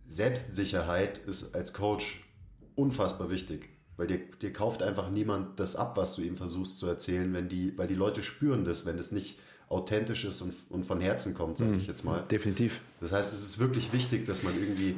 [0.09, 2.25] Selbstsicherheit ist als Coach
[2.75, 6.87] unfassbar wichtig, weil dir, dir kauft einfach niemand das ab, was du ihm versuchst zu
[6.87, 10.87] erzählen, wenn die, weil die Leute spüren das, wenn es nicht authentisch ist und, und
[10.87, 12.25] von Herzen kommt, sage mhm, ich jetzt mal.
[12.31, 12.81] Definitiv.
[13.01, 14.97] Das heißt, es ist wirklich wichtig, dass man irgendwie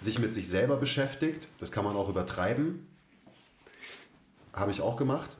[0.00, 1.48] sich mit sich selber beschäftigt.
[1.58, 2.86] Das kann man auch übertreiben.
[4.52, 5.36] Habe ich auch gemacht.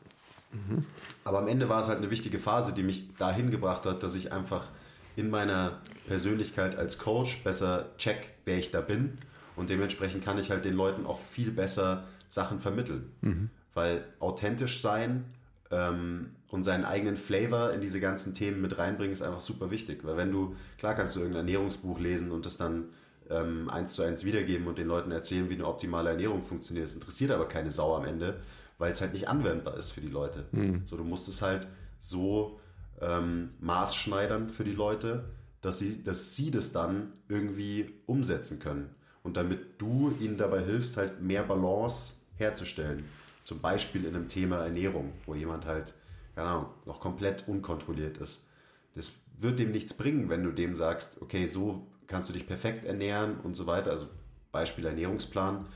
[0.52, 0.84] Mhm.
[1.24, 4.14] Aber am Ende war es halt eine wichtige Phase, die mich dahin gebracht hat, dass
[4.14, 4.68] ich einfach
[5.16, 9.18] in meiner Persönlichkeit als Coach besser check, wer ich da bin.
[9.56, 13.12] Und dementsprechend kann ich halt den Leuten auch viel besser Sachen vermitteln.
[13.20, 13.50] Mhm.
[13.74, 15.24] Weil authentisch sein
[15.70, 20.04] ähm, und seinen eigenen Flavor in diese ganzen Themen mit reinbringen, ist einfach super wichtig.
[20.04, 22.90] Weil wenn du, klar kannst du irgendein Ernährungsbuch lesen und das dann
[23.28, 26.86] ähm, eins zu eins wiedergeben und den Leuten erzählen, wie eine optimale Ernährung funktioniert.
[26.86, 28.40] Das interessiert aber keine Sau am Ende,
[28.78, 30.44] weil es halt nicht anwendbar ist für die Leute.
[30.52, 30.82] Mhm.
[30.84, 31.66] So, du musst es halt
[31.98, 32.60] so
[33.00, 35.24] ähm, maßschneidern für die Leute,
[35.60, 38.90] dass sie, dass sie das dann irgendwie umsetzen können.
[39.24, 43.02] Und damit du ihnen dabei hilfst, halt mehr Balance herzustellen.
[43.42, 45.94] Zum Beispiel in einem Thema Ernährung, wo jemand halt,
[46.34, 48.46] keine Ahnung, noch komplett unkontrolliert ist.
[48.94, 52.84] Das wird dem nichts bringen, wenn du dem sagst, okay, so kannst du dich perfekt
[52.84, 53.90] ernähren und so weiter.
[53.90, 54.06] Also
[54.52, 55.66] Beispiel Ernährungsplan.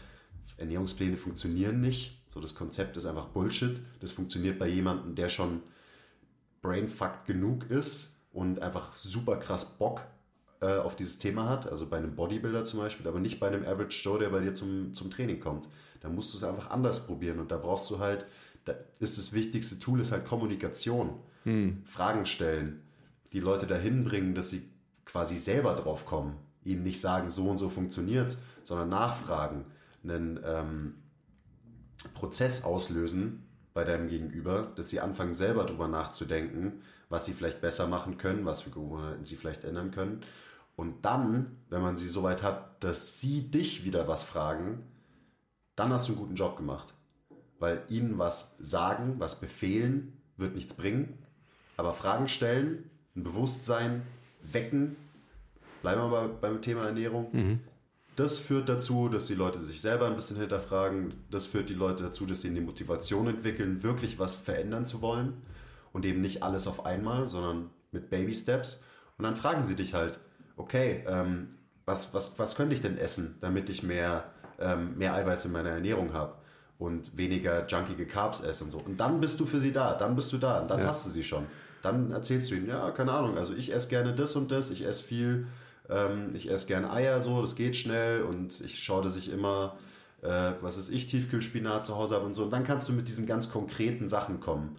[0.57, 2.23] Ernährungspläne funktionieren nicht.
[2.29, 3.81] So das Konzept ist einfach Bullshit.
[4.01, 5.63] Das funktioniert bei jemandem, der schon
[6.63, 10.03] brainfucked genug ist und einfach super krass Bock
[10.61, 11.69] äh, auf dieses Thema hat.
[11.69, 14.53] Also bei einem Bodybuilder zum Beispiel, aber nicht bei einem Average Joe, der bei dir
[14.53, 15.69] zum, zum Training kommt.
[16.01, 18.27] Da musst du es einfach anders probieren und da brauchst du halt,
[18.65, 21.21] da ist das wichtigste Tool ist halt Kommunikation.
[21.45, 21.83] Hm.
[21.85, 22.83] Fragen stellen,
[23.33, 24.69] die Leute dahin bringen, dass sie
[25.05, 29.65] quasi selber drauf kommen, ihnen nicht sagen, so und so funktioniert, sondern nachfragen,
[30.05, 30.95] einen ähm,
[32.15, 33.45] Prozess auslösen
[33.75, 38.45] bei deinem Gegenüber, dass sie anfangen selber darüber nachzudenken, was sie vielleicht besser machen können,
[38.45, 40.21] was für Gewohnheiten sie vielleicht ändern können.
[40.77, 44.85] Und dann, wenn man sie so weit hat, dass sie dich wieder was fragen,
[45.75, 46.95] dann hast du einen guten Job gemacht.
[47.59, 51.19] Weil ihnen was sagen, was befehlen, wird nichts bringen.
[51.77, 54.03] Aber Fragen stellen, ein Bewusstsein
[54.43, 54.97] wecken,
[55.83, 57.29] bleiben wir mal beim Thema Ernährung.
[57.33, 57.61] Mhm.
[58.17, 61.15] Das führt dazu, dass die Leute sich selber ein bisschen hinterfragen.
[61.31, 65.35] Das führt die Leute dazu, dass sie eine Motivation entwickeln, wirklich was verändern zu wollen.
[65.93, 68.83] Und eben nicht alles auf einmal, sondern mit Baby Steps.
[69.17, 70.19] Und dann fragen sie dich halt,
[70.57, 74.25] okay, ähm, was, was, was könnte ich denn essen, damit ich mehr,
[74.59, 76.35] ähm, mehr Eiweiß in meiner Ernährung habe?
[76.79, 78.79] Und weniger junkige Carbs esse und so.
[78.79, 80.87] Und dann bist du für sie da, dann bist du da und dann ja.
[80.87, 81.47] hast du sie schon.
[81.83, 84.85] Dann erzählst du ihnen, ja, keine Ahnung, also ich esse gerne das und das, ich
[84.85, 85.47] esse viel,
[85.89, 89.77] ähm, ich esse gerne Eier so, das geht schnell und ich schaue, dass ich immer,
[90.23, 92.45] äh, was ist ich, Tiefkühlspinat zu Hause habe und so.
[92.45, 94.77] Und dann kannst du mit diesen ganz konkreten Sachen kommen.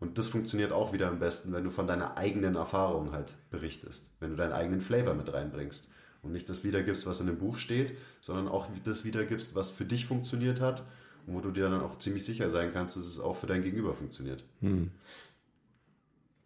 [0.00, 4.06] Und das funktioniert auch wieder am besten, wenn du von deiner eigenen Erfahrung halt berichtest,
[4.20, 5.88] wenn du deinen eigenen Flavor mit reinbringst
[6.22, 9.84] und nicht das wiedergibst, was in dem Buch steht, sondern auch das wiedergibst, was für
[9.84, 10.84] dich funktioniert hat
[11.28, 13.94] wo du dir dann auch ziemlich sicher sein kannst, dass es auch für dein Gegenüber
[13.94, 14.44] funktioniert.
[14.60, 14.90] Hm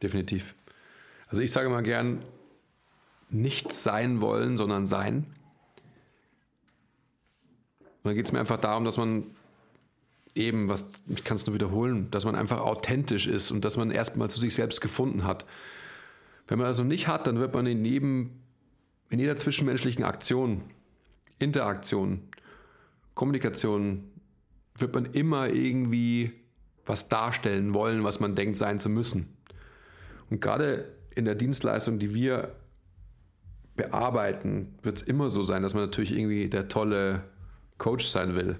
[0.02, 0.54] definitiv.
[1.28, 2.24] Also ich sage mal gern,
[3.30, 5.26] nicht sein wollen, sondern sein.
[7.80, 9.24] Und dann geht es mir einfach darum, dass man
[10.34, 13.90] eben, was ich kann es nur wiederholen, dass man einfach authentisch ist und dass man
[13.90, 15.44] erstmal zu sich selbst gefunden hat.
[16.48, 18.30] Wenn man also nicht hat, dann wird man in jedem,
[19.08, 20.62] in jeder zwischenmenschlichen Aktion,
[21.38, 22.22] Interaktion,
[23.14, 24.10] Kommunikation,
[24.76, 26.32] wird man immer irgendwie
[26.86, 29.36] was darstellen wollen, was man denkt sein zu müssen.
[30.30, 32.54] Und gerade in der Dienstleistung, die wir
[33.76, 37.22] bearbeiten, wird es immer so sein, dass man natürlich irgendwie der tolle
[37.78, 38.56] Coach sein will.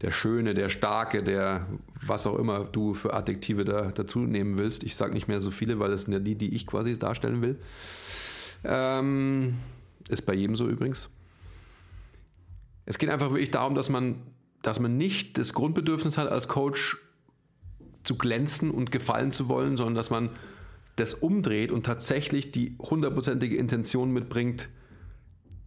[0.00, 1.66] Der Schöne, der Starke, der
[2.06, 4.84] was auch immer du für Adjektive da, dazu nehmen willst.
[4.84, 7.42] Ich sage nicht mehr so viele, weil das sind ja die, die ich quasi darstellen
[7.42, 7.58] will.
[8.64, 9.54] Ähm,
[10.08, 11.10] ist bei jedem so übrigens.
[12.86, 14.16] Es geht einfach wirklich darum, dass man,
[14.62, 16.98] dass man nicht das Grundbedürfnis hat, als Coach
[18.04, 20.30] zu glänzen und gefallen zu wollen, sondern dass man
[20.96, 24.68] das umdreht und tatsächlich die hundertprozentige Intention mitbringt,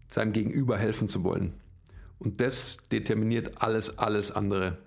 [0.10, 1.54] seinem Gegenüber helfen zu wollen.
[2.20, 4.78] Und das determiniert alles, alles andere.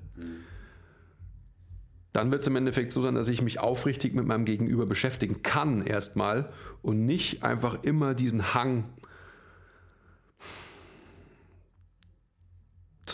[2.12, 5.42] Dann wird es im Endeffekt so sein, dass ich mich aufrichtig mit meinem Gegenüber beschäftigen
[5.42, 8.84] kann erstmal und nicht einfach immer diesen Hang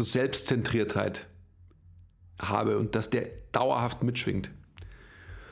[0.00, 1.26] zur Selbstzentriertheit
[2.38, 4.50] habe und dass der dauerhaft mitschwingt.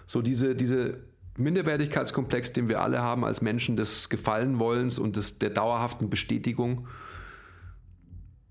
[0.06, 1.00] So diese, diese
[1.36, 6.88] Minderwertigkeitskomplex, den wir alle haben als Menschen des Gefallenwollens und des, der dauerhaften Bestätigung,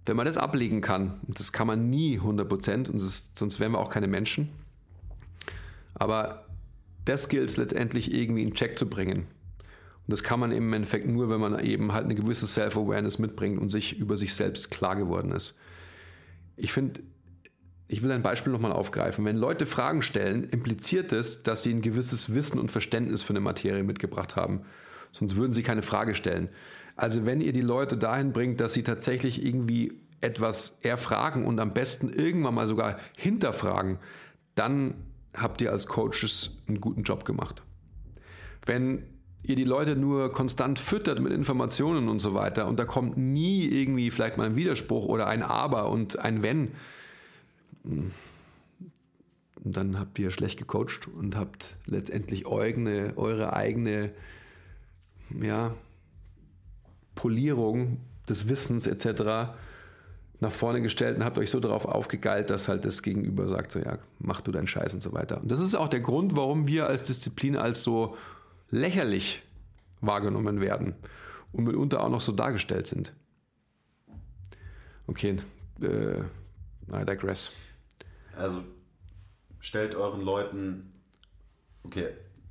[0.05, 2.91] wenn man das ablegen kann, und das kann man nie 100 Prozent,
[3.33, 4.49] sonst wären wir auch keine Menschen,
[5.95, 6.45] aber
[7.05, 9.21] das gilt es letztendlich irgendwie in Check zu bringen.
[9.21, 13.59] Und das kann man im Endeffekt nur, wenn man eben halt eine gewisse Self-Awareness mitbringt
[13.59, 15.55] und sich über sich selbst klar geworden ist.
[16.57, 17.01] Ich finde,
[17.87, 19.23] ich will ein Beispiel nochmal aufgreifen.
[19.23, 23.39] Wenn Leute Fragen stellen, impliziert es, dass sie ein gewisses Wissen und Verständnis für eine
[23.39, 24.65] Materie mitgebracht haben.
[25.13, 26.49] Sonst würden sie keine Frage stellen.
[26.95, 31.59] Also wenn ihr die Leute dahin bringt, dass sie tatsächlich irgendwie etwas eher fragen und
[31.59, 33.99] am besten irgendwann mal sogar hinterfragen,
[34.55, 34.95] dann
[35.33, 37.61] habt ihr als Coaches einen guten Job gemacht.
[38.65, 39.03] Wenn
[39.47, 43.65] ihr die Leute nur konstant füttert mit Informationen und so weiter und da kommt nie
[43.65, 46.73] irgendwie vielleicht mal ein Widerspruch oder ein Aber und ein Wenn,
[49.67, 54.11] und dann habt ihr schlecht gecoacht und habt letztendlich eure, eure eigene
[55.41, 55.73] ja,
[57.15, 57.97] Polierung
[58.29, 59.53] des Wissens etc.
[60.41, 63.79] nach vorne gestellt und habt euch so darauf aufgegeilt, dass halt das Gegenüber sagt, so
[63.79, 65.41] ja, mach du deinen Scheiß und so weiter.
[65.41, 68.15] Und das ist auch der Grund, warum wir als Disziplin als so
[68.69, 69.41] lächerlich
[70.01, 70.95] wahrgenommen werden
[71.51, 73.13] und mitunter auch noch so dargestellt sind.
[75.07, 75.37] Okay,
[75.81, 76.19] äh,
[76.91, 77.49] I digress.
[78.35, 78.61] Also
[79.59, 80.93] stellt euren Leuten,
[81.83, 82.09] okay,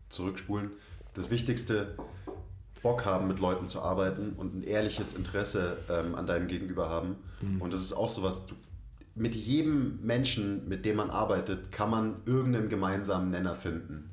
[0.09, 0.71] zurückspulen,
[1.15, 1.97] das Wichtigste,
[2.83, 7.17] Bock haben, mit Leuten zu arbeiten und ein ehrliches Interesse ähm, an deinem Gegenüber haben.
[7.41, 7.61] Mhm.
[7.61, 8.55] Und das ist auch so was, du,
[9.15, 14.11] mit jedem Menschen, mit dem man arbeitet, kann man irgendeinen gemeinsamen Nenner finden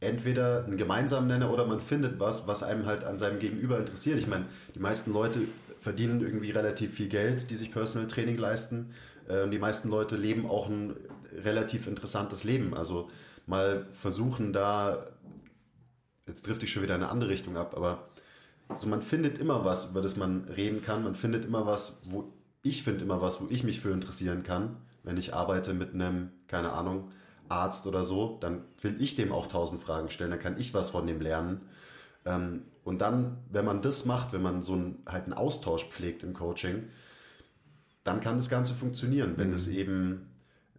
[0.00, 4.18] entweder einen gemeinsamen Nenner oder man findet was, was einem halt an seinem Gegenüber interessiert.
[4.18, 5.40] Ich meine, die meisten Leute
[5.80, 8.94] verdienen irgendwie relativ viel Geld, die sich Personal Training leisten.
[9.28, 10.96] Ähm, die meisten Leute leben auch ein
[11.44, 12.74] relativ interessantes Leben.
[12.74, 13.10] Also
[13.46, 15.06] mal versuchen da,
[16.26, 18.08] jetzt trifft ich schon wieder in eine andere Richtung ab, aber
[18.68, 21.02] also man findet immer was, über das man reden kann.
[21.02, 22.32] Man findet immer was, wo
[22.62, 26.30] ich finde immer was, wo ich mich für interessieren kann, wenn ich arbeite mit einem,
[26.46, 27.08] keine Ahnung,
[27.50, 30.90] Arzt oder so, dann will ich dem auch tausend Fragen stellen, dann kann ich was
[30.90, 31.62] von dem lernen.
[32.24, 36.22] Ähm, und dann, wenn man das macht, wenn man so einen, halt einen Austausch pflegt
[36.22, 36.84] im Coaching,
[38.04, 39.54] dann kann das Ganze funktionieren, wenn mhm.
[39.54, 40.30] es eben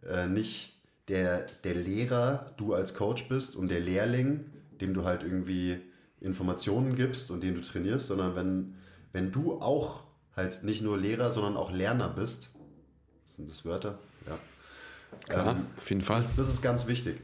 [0.07, 4.45] äh, nicht der, der Lehrer, du als Coach bist und der Lehrling,
[4.79, 5.81] dem du halt irgendwie
[6.19, 8.75] Informationen gibst und den du trainierst, sondern wenn,
[9.11, 10.03] wenn du auch
[10.35, 12.49] halt nicht nur Lehrer, sondern auch Lerner bist.
[13.35, 13.99] Sind das Wörter?
[14.27, 14.37] Ja.
[15.25, 16.21] Klar, ähm, auf jeden Fall.
[16.21, 17.21] Das, das, ist ganz wichtig.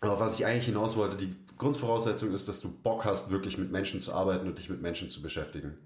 [0.00, 3.70] Aber was ich eigentlich hinaus wollte, die Grundvoraussetzung ist, dass du Bock hast, wirklich mit
[3.70, 5.78] Menschen zu arbeiten und dich mit Menschen zu beschäftigen.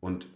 [0.00, 0.26] Und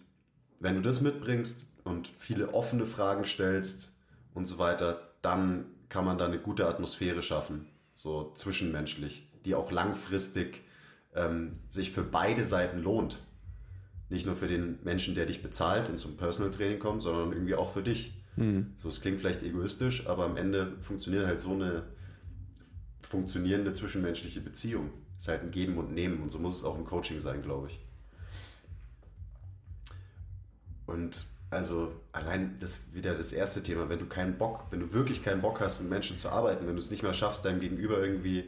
[0.60, 3.92] wenn du das mitbringst und viele offene Fragen stellst
[4.34, 9.70] und so weiter, dann kann man da eine gute Atmosphäre schaffen, so zwischenmenschlich, die auch
[9.70, 10.62] langfristig
[11.14, 13.18] ähm, sich für beide Seiten lohnt.
[14.08, 17.54] Nicht nur für den Menschen, der dich bezahlt und zum Personal Training kommt, sondern irgendwie
[17.54, 18.14] auch für dich.
[18.38, 18.72] Mhm.
[18.76, 21.84] So, es klingt vielleicht egoistisch, aber am Ende funktioniert halt so eine
[23.00, 24.90] funktionierende zwischenmenschliche Beziehung.
[25.18, 27.42] Es ist halt ein Geben und Nehmen und so muss es auch im Coaching sein,
[27.42, 27.80] glaube ich.
[30.86, 35.22] Und also allein das wieder das erste Thema, wenn du keinen Bock, wenn du wirklich
[35.22, 37.98] keinen Bock hast, mit Menschen zu arbeiten, wenn du es nicht mehr schaffst, deinem Gegenüber
[37.98, 38.44] irgendwie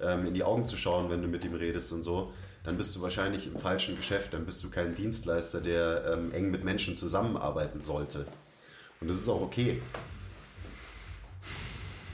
[0.00, 2.94] ähm, in die Augen zu schauen, wenn du mit ihm redest und so, dann bist
[2.94, 6.96] du wahrscheinlich im falschen Geschäft, dann bist du kein Dienstleister, der ähm, eng mit Menschen
[6.96, 8.26] zusammenarbeiten sollte.
[9.02, 9.82] Und das ist auch okay.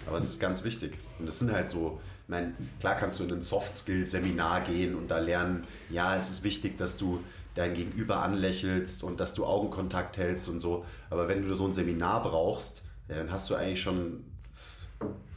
[0.07, 0.97] Aber es ist ganz wichtig.
[1.19, 5.11] Und das sind halt so, ich meine, klar kannst du in ein Soft-Skill-Seminar gehen und
[5.11, 7.21] da lernen, ja, es ist wichtig, dass du
[7.55, 10.87] dein Gegenüber anlächelst und dass du Augenkontakt hältst und so.
[11.11, 14.25] Aber wenn du so ein Seminar brauchst, ja, dann hast du eigentlich schon,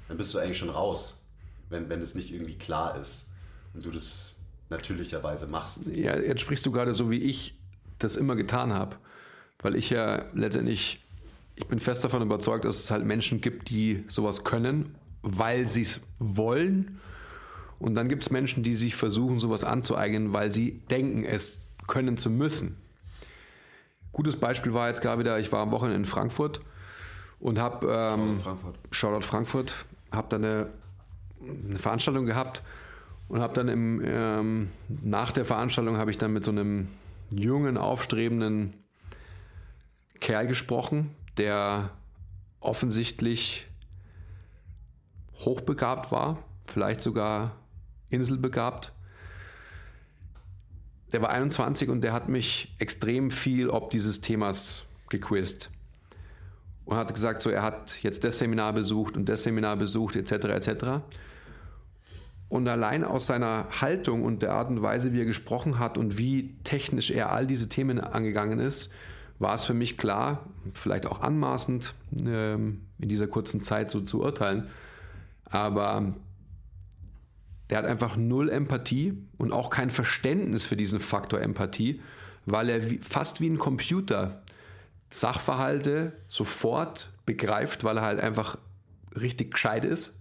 [0.07, 1.21] dann bist du eigentlich schon raus,
[1.67, 3.27] wenn, wenn es nicht irgendwie klar ist
[3.73, 4.31] und du das
[4.69, 5.87] natürlicherweise machst.
[5.87, 7.59] Ja, jetzt sprichst du gerade so, wie ich
[7.99, 8.95] das immer getan habe,
[9.59, 11.03] weil ich ja letztendlich
[11.55, 15.83] ich bin fest davon überzeugt, dass es halt Menschen gibt, die sowas können, weil sie
[15.83, 16.99] es wollen.
[17.79, 22.17] Und dann gibt es Menschen, die sich versuchen, sowas anzueignen, weil sie denken, es können
[22.17, 22.77] zu müssen.
[24.13, 26.61] Gutes Beispiel war jetzt gerade wieder, ich war am Wochenende in Frankfurt
[27.39, 29.75] und habe ähm, Shoutout Frankfurt, Shoutout Frankfurt
[30.11, 30.67] habe dann eine,
[31.67, 32.61] eine, Veranstaltung gehabt
[33.29, 34.69] und habe dann im, ähm,
[35.03, 36.89] nach der Veranstaltung habe ich dann mit so einem
[37.33, 38.73] jungen, aufstrebenden
[40.19, 41.91] Kerl gesprochen, der
[42.59, 43.67] offensichtlich
[45.45, 47.55] hochbegabt war, vielleicht sogar
[48.09, 48.91] inselbegabt.
[51.11, 55.69] Der war 21 und der hat mich extrem viel ob dieses Themas gequizt.
[56.85, 60.31] Und hat gesagt, so er hat jetzt das Seminar besucht und das Seminar besucht, etc.
[60.31, 60.85] etc.
[62.49, 66.17] Und allein aus seiner Haltung und der Art und Weise, wie er gesprochen hat und
[66.17, 68.91] wie technisch er all diese Themen angegangen ist,
[69.41, 74.21] war es für mich klar, vielleicht auch anmaßend ähm, in dieser kurzen Zeit so zu
[74.21, 74.69] urteilen,
[75.45, 76.13] aber
[77.69, 82.01] der hat einfach null Empathie und auch kein Verständnis für diesen Faktor Empathie,
[82.45, 84.43] weil er fast wie ein Computer
[85.09, 88.57] Sachverhalte sofort begreift, weil er halt einfach
[89.19, 90.13] richtig gescheit ist.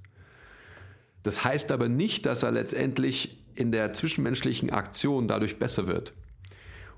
[1.22, 6.12] Das heißt aber nicht, dass er letztendlich in der zwischenmenschlichen Aktion dadurch besser wird.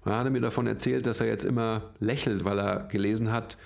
[0.04, 3.30] Und dann hat er mir davon erzählt, dass er jetzt immer lächelt, weil er gelesen
[3.30, 3.56] hat,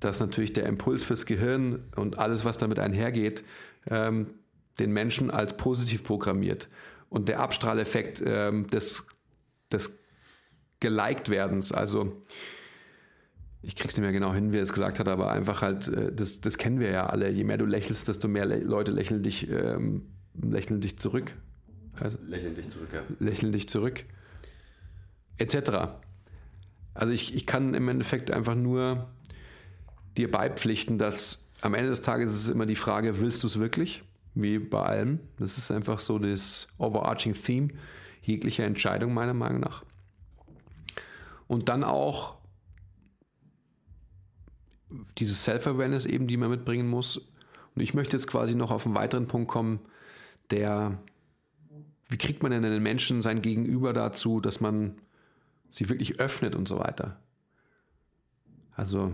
[0.00, 3.44] dass natürlich der Impuls fürs Gehirn und alles, was damit einhergeht,
[3.88, 4.26] ähm,
[4.78, 6.68] den Menschen als positiv programmiert.
[7.08, 9.06] Und der Abstrahleffekt ähm, des,
[9.70, 9.98] des
[10.80, 12.24] geliked werdens, also
[13.62, 16.12] ich krieg's nicht mehr genau hin, wie er es gesagt hat, aber einfach halt, äh,
[16.12, 17.30] das, das kennen wir ja alle.
[17.30, 20.06] Je mehr du lächelst, desto mehr Leute lächeln dich, ähm,
[20.40, 21.32] lächeln dich zurück.
[21.98, 23.02] Also, lächeln dich zurück, ja.
[23.18, 24.04] Lächeln dich zurück.
[25.40, 25.70] Etc.
[26.92, 29.08] Also ich, ich kann im Endeffekt einfach nur
[30.16, 33.58] dir beipflichten, dass am Ende des Tages ist es immer die Frage, willst du es
[33.58, 34.02] wirklich?
[34.34, 35.20] Wie bei allem.
[35.38, 37.70] Das ist einfach so das overarching Theme
[38.22, 39.82] jeglicher Entscheidung meiner Meinung nach.
[41.46, 42.36] Und dann auch
[45.18, 47.16] dieses Self-Awareness eben, die man mitbringen muss.
[47.16, 49.80] Und ich möchte jetzt quasi noch auf einen weiteren Punkt kommen,
[50.50, 50.98] der,
[52.08, 54.96] wie kriegt man denn einen Menschen, sein Gegenüber dazu, dass man
[55.70, 57.18] sie wirklich öffnet und so weiter.
[58.76, 59.12] Also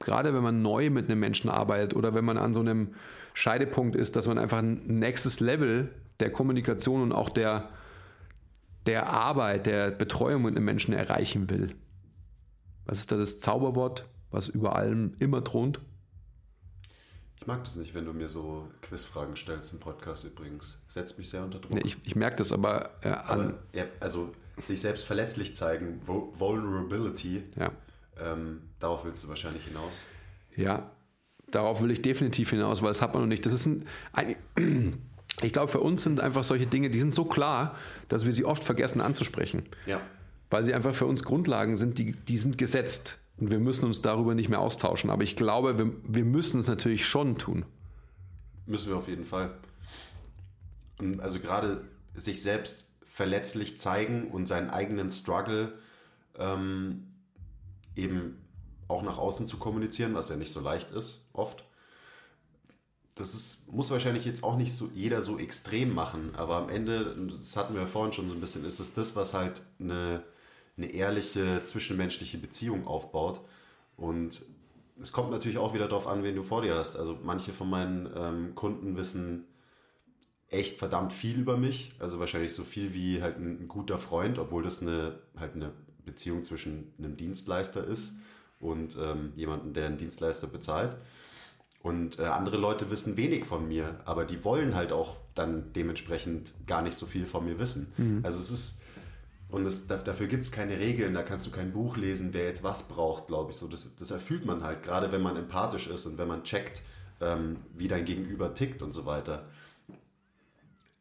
[0.00, 2.94] gerade wenn man neu mit einem Menschen arbeitet oder wenn man an so einem
[3.34, 7.68] Scheidepunkt ist, dass man einfach ein nächstes Level der Kommunikation und auch der,
[8.86, 11.76] der Arbeit, der Betreuung mit einem Menschen erreichen will.
[12.86, 14.06] Was ist da das Zauberwort?
[14.30, 15.80] was über allem immer thront?
[17.36, 20.78] Ich mag das nicht, wenn du mir so Quizfragen stellst im Podcast übrigens.
[20.88, 21.72] Setzt mich sehr unter Druck.
[21.72, 23.40] Nee, ich, ich merke das aber, äh, an.
[23.40, 24.32] Aber, ja, also
[24.62, 27.72] sich selbst verletzlich zeigen, Vulnerability, ja.
[28.18, 30.00] ähm, darauf willst du wahrscheinlich hinaus.
[30.56, 30.90] Ja,
[31.50, 33.44] darauf will ich definitiv hinaus, weil das hat man noch nicht.
[33.46, 34.36] Das ist ein, ein
[35.42, 37.76] ich glaube, für uns sind einfach solche Dinge, die sind so klar,
[38.08, 39.64] dass wir sie oft vergessen anzusprechen.
[39.86, 40.00] Ja.
[40.50, 43.18] Weil sie einfach für uns Grundlagen sind, die, die sind gesetzt.
[43.38, 45.08] Und wir müssen uns darüber nicht mehr austauschen.
[45.10, 47.64] Aber ich glaube, wir, wir müssen es natürlich schon tun.
[48.66, 49.54] Müssen wir auf jeden Fall.
[50.98, 51.84] Und also gerade
[52.14, 55.74] sich selbst verletzlich zeigen und seinen eigenen Struggle
[56.38, 57.08] ähm,
[57.96, 58.38] eben
[58.88, 61.64] auch nach außen zu kommunizieren, was ja nicht so leicht ist, oft.
[63.14, 67.14] Das ist, muss wahrscheinlich jetzt auch nicht so jeder so extrem machen, aber am Ende,
[67.38, 70.22] das hatten wir vorhin schon so ein bisschen, ist es das, was halt eine
[70.82, 73.40] eine ehrliche zwischenmenschliche Beziehung aufbaut.
[73.96, 74.42] Und
[75.00, 76.96] es kommt natürlich auch wieder darauf an, wen du vor dir hast.
[76.96, 79.46] Also manche von meinen ähm, Kunden wissen
[80.50, 81.92] echt verdammt viel über mich.
[81.98, 85.72] Also wahrscheinlich so viel wie halt ein, ein guter Freund, obwohl das eine halt eine
[86.04, 88.14] Beziehung zwischen einem Dienstleister ist
[88.58, 90.96] und ähm, jemandem, der einen Dienstleister bezahlt.
[91.82, 96.52] Und äh, andere Leute wissen wenig von mir, aber die wollen halt auch dann dementsprechend
[96.66, 97.92] gar nicht so viel von mir wissen.
[97.96, 98.20] Mhm.
[98.22, 98.74] Also es ist
[99.50, 102.62] und das, dafür gibt es keine Regeln, da kannst du kein Buch lesen, wer jetzt
[102.62, 103.56] was braucht, glaube ich.
[103.56, 106.82] So, das, das erfüllt man halt, gerade wenn man empathisch ist und wenn man checkt,
[107.20, 109.48] ähm, wie dein Gegenüber tickt und so weiter.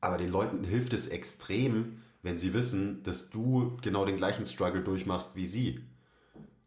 [0.02, 4.82] Aber den Leuten hilft es extrem, wenn sie wissen, dass du genau den gleichen Struggle
[4.82, 5.80] durchmachst wie sie.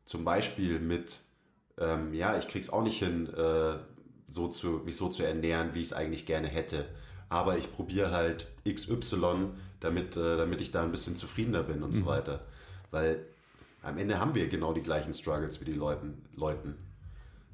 [0.05, 1.21] Zum Beispiel mit,
[1.79, 3.79] ähm, ja, ich krieg's auch nicht hin, äh,
[4.29, 6.87] so zu, mich so zu ernähren, wie ich es eigentlich gerne hätte
[7.33, 9.49] aber ich probiere halt XY,
[9.81, 12.01] damit, äh, damit ich da ein bisschen zufriedener bin und mhm.
[12.01, 12.41] so weiter.
[12.91, 13.25] Weil
[13.83, 16.27] am Ende haben wir genau die gleichen Struggles wie die Leuten.
[16.37, 16.77] Leuten.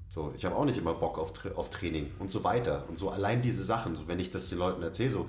[0.09, 2.87] So, ich habe auch nicht immer Bock auf, auf Training und so weiter.
[2.89, 5.29] Und so allein diese Sachen, so wenn ich das den Leuten erzähle, so,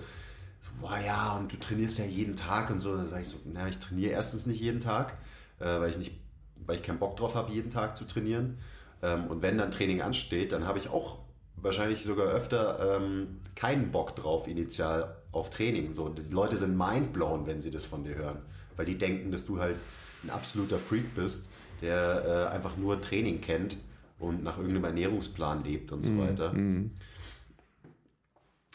[0.61, 3.37] so boah ja, und du trainierst ja jeden Tag und so, dann sage ich so,
[3.45, 5.17] na, ich trainiere erstens nicht jeden Tag,
[5.59, 6.19] äh, weil ich nicht,
[6.65, 8.57] weil ich keinen Bock drauf habe, jeden Tag zu trainieren.
[9.01, 11.19] Ähm, und wenn dann Training ansteht, dann habe ich auch
[11.55, 15.93] wahrscheinlich sogar öfter ähm, keinen Bock drauf initial auf Training.
[15.93, 18.39] So, die Leute sind mindblown, wenn sie das von dir hören,
[18.75, 19.77] weil die denken, dass du halt
[20.23, 21.49] ein absoluter Freak bist,
[21.81, 23.77] der äh, einfach nur Training kennt
[24.17, 26.53] und nach irgendeinem Ernährungsplan lebt und so mm, weiter.
[26.53, 26.91] Mm.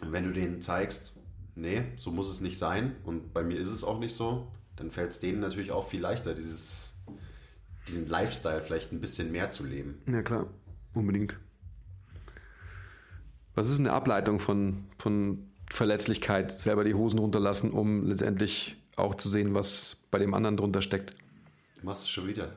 [0.00, 1.12] Und wenn du denen zeigst,
[1.54, 4.90] nee, so muss es nicht sein und bei mir ist es auch nicht so, dann
[4.90, 6.76] fällt es denen natürlich auch viel leichter, dieses,
[7.88, 10.02] diesen Lifestyle vielleicht ein bisschen mehr zu leben.
[10.08, 10.46] Ja klar,
[10.94, 11.38] unbedingt.
[13.54, 19.28] Was ist eine Ableitung von, von Verletzlichkeit, selber die Hosen runterlassen, um letztendlich auch zu
[19.28, 21.14] sehen, was bei dem anderen drunter steckt?
[21.80, 22.52] Du machst es schon wieder.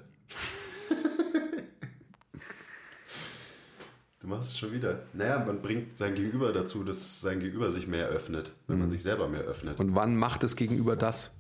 [4.28, 5.04] Du machst es schon wieder.
[5.14, 8.84] Naja, man bringt sein Gegenüber dazu, dass sein Gegenüber sich mehr öffnet, wenn mhm.
[8.84, 9.80] man sich selber mehr öffnet.
[9.80, 11.32] Und wann macht das Gegenüber das?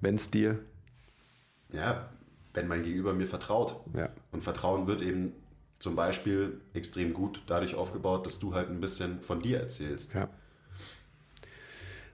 [0.00, 0.58] Wenn es dir.
[1.72, 2.08] Ja,
[2.54, 3.80] wenn mein Gegenüber mir vertraut.
[3.94, 4.08] Ja.
[4.32, 5.32] Und Vertrauen wird eben
[5.78, 10.14] zum Beispiel extrem gut dadurch aufgebaut, dass du halt ein bisschen von dir erzählst.
[10.14, 10.28] Ja.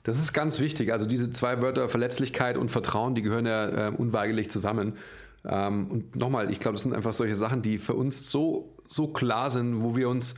[0.03, 0.93] Das ist ganz wichtig.
[0.93, 4.99] Also diese zwei Wörter Verletzlichkeit und Vertrauen, die gehören ja äh, unweigerlich zusammen.
[5.45, 9.09] Ähm, und nochmal, ich glaube, das sind einfach solche Sachen, die für uns so, so
[9.09, 10.35] klar sind, wo wir uns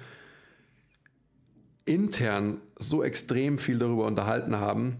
[1.84, 4.98] intern so extrem viel darüber unterhalten haben.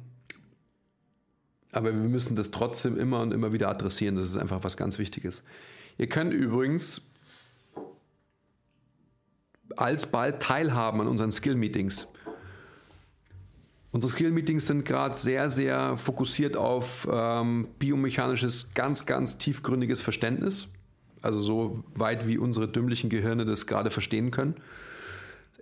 [1.73, 4.17] aber wir müssen das trotzdem immer und immer wieder adressieren.
[4.17, 5.43] Das ist einfach was ganz Wichtiges.
[5.99, 7.11] Ihr könnt übrigens
[9.77, 12.09] alsbald teilhaben an unseren Skill-Meetings.
[13.97, 20.69] Unsere Skill-Meetings sind gerade sehr, sehr fokussiert auf ähm, biomechanisches, ganz, ganz tiefgründiges Verständnis.
[21.23, 24.57] Also so weit, wie unsere dümmlichen Gehirne das gerade verstehen können.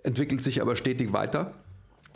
[0.03, 1.53] Entwickelt sich aber stetig weiter.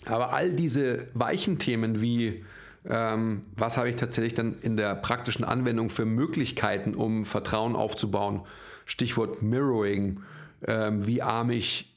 [0.04, 2.44] Aber all diese weichen Themen wie
[2.86, 8.42] ähm, was habe ich tatsächlich dann in der praktischen Anwendung für Möglichkeiten, um Vertrauen aufzubauen,
[8.86, 10.20] Stichwort Mirroring,
[10.68, 11.89] ähm, wie arme ich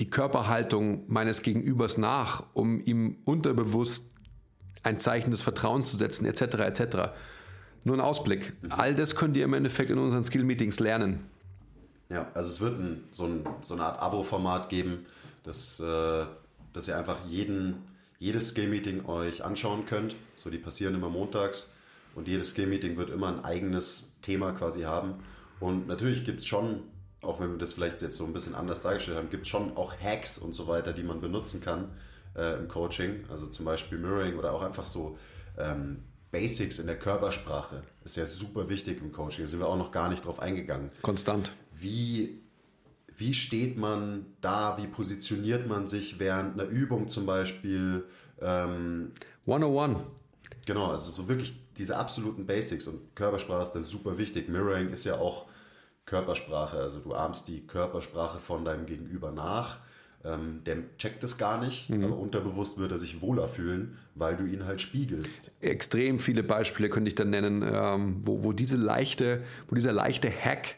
[0.00, 4.10] die Körperhaltung meines Gegenübers nach, um ihm unterbewusst
[4.82, 6.42] ein Zeichen des Vertrauens zu setzen, etc.
[6.42, 6.96] etc.
[7.84, 8.54] Nur ein Ausblick.
[8.70, 11.20] All das könnt ihr im Endeffekt in unseren Skill-Meetings lernen.
[12.08, 15.06] Ja, also es wird ein, so, ein, so eine Art Abo-Format geben,
[15.44, 16.24] dass, äh,
[16.72, 17.76] dass ihr einfach jeden,
[18.18, 20.16] jedes Skill-Meeting euch anschauen könnt.
[20.34, 21.70] So, die passieren immer montags
[22.14, 25.14] und jedes Skill-Meeting wird immer ein eigenes Thema quasi haben.
[25.60, 26.80] Und natürlich gibt es schon
[27.22, 29.76] auch wenn wir das vielleicht jetzt so ein bisschen anders dargestellt haben, gibt es schon
[29.76, 31.90] auch Hacks und so weiter, die man benutzen kann
[32.34, 33.24] äh, im Coaching.
[33.28, 35.18] Also zum Beispiel Mirroring oder auch einfach so
[35.58, 37.82] ähm, Basics in der Körpersprache.
[38.04, 39.44] Ist ja super wichtig im Coaching.
[39.44, 40.90] Da sind wir auch noch gar nicht drauf eingegangen.
[41.02, 41.52] Konstant.
[41.78, 42.40] Wie,
[43.16, 44.78] wie steht man da?
[44.78, 48.04] Wie positioniert man sich während einer Übung zum Beispiel?
[48.40, 49.12] Ähm,
[49.46, 49.98] 101.
[50.66, 54.48] Genau, also so wirklich diese absoluten Basics und Körpersprache ist da super wichtig.
[54.48, 55.46] Mirroring ist ja auch
[56.10, 56.78] Körpersprache.
[56.78, 59.78] Also du ahmst die Körpersprache von deinem Gegenüber nach.
[60.22, 62.04] Ähm, der checkt es gar nicht, mhm.
[62.04, 65.50] aber unterbewusst wird er sich wohler fühlen, weil du ihn halt spiegelst.
[65.60, 70.30] Extrem viele Beispiele könnte ich dann nennen, ähm, wo, wo, diese leichte, wo dieser leichte
[70.30, 70.74] Hack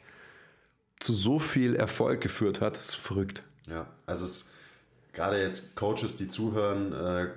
[1.01, 2.77] zu so viel Erfolg geführt hat.
[2.77, 3.43] Das ist verrückt.
[3.69, 4.47] Ja, also es,
[5.13, 7.29] gerade jetzt Coaches, die zuhören, äh,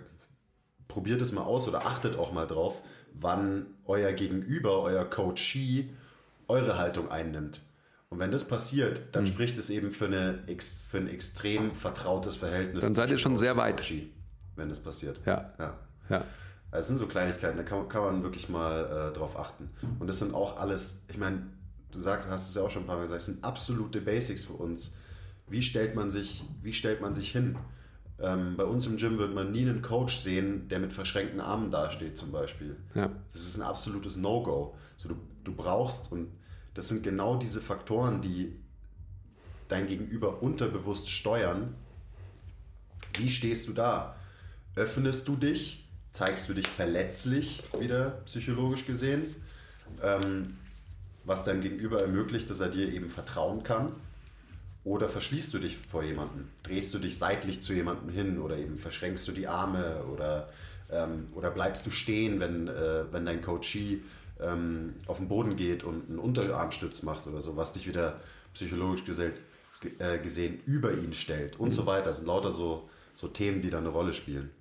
[0.88, 2.82] probiert es mal aus oder achtet auch mal drauf,
[3.14, 5.89] wann euer Gegenüber, euer Coachee,
[6.48, 7.62] eure Haltung einnimmt.
[8.10, 9.28] Und wenn das passiert, dann mhm.
[9.28, 10.43] spricht es eben für, eine,
[10.89, 12.84] für ein extrem vertrautes Verhältnis.
[12.84, 13.82] Dann seid ihr schon sehr weit.
[14.56, 15.20] Wenn das passiert.
[15.26, 15.53] Ja.
[15.60, 15.78] ja.
[16.10, 16.26] ja.
[16.72, 19.70] Es sind so Kleinigkeiten, da kann, kann man wirklich mal äh, drauf achten.
[19.99, 21.43] Und das sind auch alles, ich meine,
[21.91, 24.43] du sagst, hast es ja auch schon ein paar Mal gesagt, es sind absolute Basics
[24.43, 24.93] für uns.
[25.47, 27.58] Wie stellt man sich, wie stellt man sich hin?
[28.20, 31.70] Ähm, bei uns im Gym wird man nie einen Coach sehen, der mit verschränkten Armen
[31.70, 32.78] dasteht, zum Beispiel.
[32.93, 33.12] Ja.
[33.34, 34.76] Das ist ein absolutes No-Go.
[34.95, 36.30] So, du, du brauchst, und
[36.76, 38.54] das sind genau diese Faktoren, die
[39.68, 41.74] dein Gegenüber unterbewusst steuern.
[43.18, 44.16] Wie stehst du da?
[44.76, 45.88] Öffnest du dich?
[46.12, 49.36] Zeigst du dich verletzlich, wieder psychologisch gesehen?
[50.04, 50.58] Ähm,
[51.24, 53.94] was deinem Gegenüber ermöglicht, dass er dir eben vertrauen kann?
[54.84, 56.50] Oder verschließt du dich vor jemandem?
[56.64, 60.50] Drehst du dich seitlich zu jemandem hin oder eben verschränkst du die Arme oder,
[60.92, 64.04] ähm, oder bleibst du stehen, wenn, äh, wenn dein Coachee
[64.40, 68.22] ähm, auf den Boden geht und einen Unterarmstütz macht oder so, was dich wieder
[68.54, 69.34] psychologisch gesehen,
[70.00, 71.74] äh, gesehen über ihn stellt und mhm.
[71.74, 72.06] so weiter.
[72.06, 74.52] Das sind lauter so, so Themen, die da eine Rolle spielen.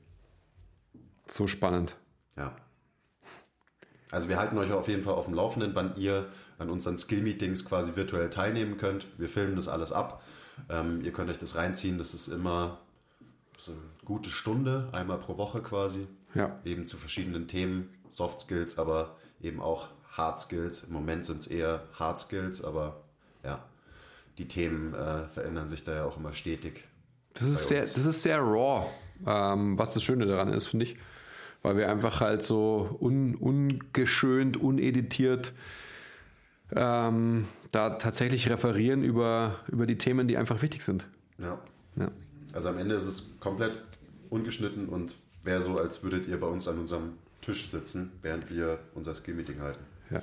[1.29, 1.97] So spannend.
[2.37, 2.55] Ja.
[4.11, 7.64] Also wir halten euch auf jeden Fall auf dem Laufenden, wann ihr an unseren Skill-Meetings
[7.64, 9.09] quasi virtuell teilnehmen könnt.
[9.18, 10.22] Wir filmen das alles ab.
[10.68, 11.99] Ähm, ihr könnt euch das reinziehen.
[11.99, 12.79] Das ist immer
[13.59, 16.07] so eine gute Stunde, einmal pro Woche quasi.
[16.35, 16.61] Ja.
[16.64, 20.84] Eben zu verschiedenen Themen, Soft Skills, aber eben auch Hard Skills.
[20.84, 23.01] Im Moment sind es eher Hard Skills, aber
[23.42, 23.64] ja,
[24.38, 26.84] die Themen äh, verändern sich da ja auch immer stetig.
[27.34, 28.86] Das ist, sehr, das ist sehr raw,
[29.26, 30.97] ähm, was das Schöne daran ist, finde ich.
[31.62, 35.53] Weil wir einfach halt so un, ungeschönt, uneditiert
[36.74, 41.07] ähm, da tatsächlich referieren über, über die Themen, die einfach wichtig sind.
[41.38, 41.59] Ja.
[41.97, 42.11] ja.
[42.53, 43.72] Also am Ende ist es komplett
[44.30, 47.14] ungeschnitten und wäre so, als würdet ihr bei uns an unserem
[47.45, 49.84] Tisch sitzen, während wir unser Skill-Meeting halten.
[50.11, 50.22] Ja.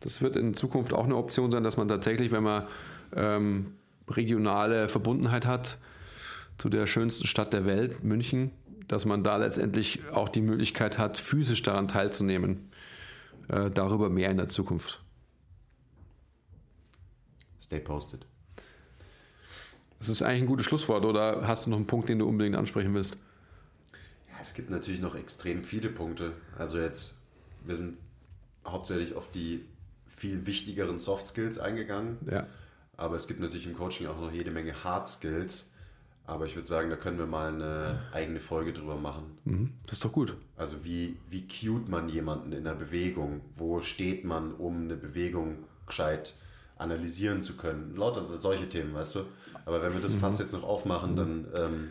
[0.00, 2.68] Das wird in Zukunft auch eine Option sein, dass man tatsächlich, wenn man
[3.14, 3.74] ähm,
[4.08, 5.78] regionale Verbundenheit hat
[6.56, 8.52] zu der schönsten Stadt der Welt, München,
[8.86, 12.70] dass man da letztendlich auch die Möglichkeit hat, physisch daran teilzunehmen.
[13.48, 15.02] Äh, darüber mehr in der Zukunft.
[17.60, 18.26] Stay posted.
[19.98, 22.56] Das ist eigentlich ein gutes Schlusswort, oder hast du noch einen Punkt, den du unbedingt
[22.56, 23.16] ansprechen willst?
[24.40, 26.32] Es gibt natürlich noch extrem viele Punkte.
[26.56, 27.16] Also jetzt,
[27.64, 27.98] wir sind
[28.66, 29.64] hauptsächlich auf die
[30.06, 32.18] viel wichtigeren Soft Skills eingegangen.
[32.30, 32.46] Ja.
[32.96, 35.66] Aber es gibt natürlich im Coaching auch noch jede Menge Hard Skills.
[36.26, 39.38] Aber ich würde sagen, da können wir mal eine eigene Folge drüber machen.
[39.44, 40.36] Mhm, das ist doch gut.
[40.58, 43.40] Also wie, wie cute man jemanden in der Bewegung?
[43.56, 46.34] Wo steht man, um eine Bewegung gescheit
[46.76, 47.96] analysieren zu können?
[47.96, 49.24] Lauter solche Themen, weißt du?
[49.64, 50.20] Aber wenn wir das mhm.
[50.20, 51.88] Fass jetzt noch aufmachen, dann, ähm,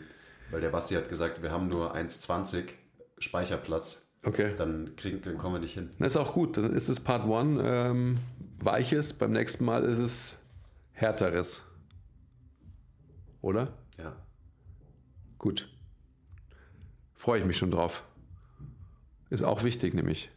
[0.50, 2.68] weil der Basti hat gesagt, wir haben nur 1,20
[3.18, 4.04] Speicherplatz.
[4.24, 4.54] Okay.
[4.56, 5.90] Dann, kriegen, dann kommen wir nicht hin.
[5.98, 6.56] Das ist auch gut.
[6.56, 8.18] Dann ist es Part 1 ähm,
[8.58, 10.36] weiches, beim nächsten Mal ist es
[10.92, 11.62] härteres.
[13.40, 13.68] Oder?
[13.98, 14.16] Ja.
[15.38, 15.68] Gut.
[17.14, 18.02] Freue ich mich schon drauf.
[19.30, 20.30] Ist auch wichtig, nämlich.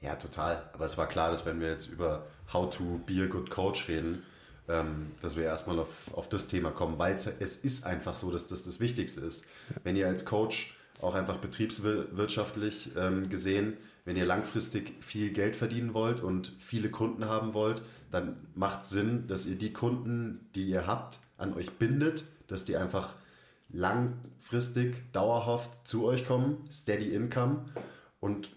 [0.00, 0.70] Ja, total.
[0.72, 3.88] Aber es war klar, dass wenn wir jetzt über How to be a good coach
[3.88, 4.22] reden,
[4.68, 8.46] ähm, dass wir erstmal auf, auf das Thema kommen, weil es ist einfach so, dass
[8.46, 9.44] das das Wichtigste ist.
[9.82, 15.94] Wenn ihr als Coach auch einfach betriebswirtschaftlich ähm, gesehen, wenn ihr langfristig viel Geld verdienen
[15.94, 20.86] wollt und viele Kunden haben wollt, dann macht Sinn, dass ihr die Kunden, die ihr
[20.86, 23.14] habt, an euch bindet, dass die einfach
[23.68, 27.66] langfristig, dauerhaft zu euch kommen, steady income.
[28.18, 28.50] Und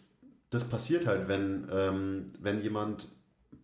[0.50, 3.08] das passiert halt, wenn, ähm, wenn jemand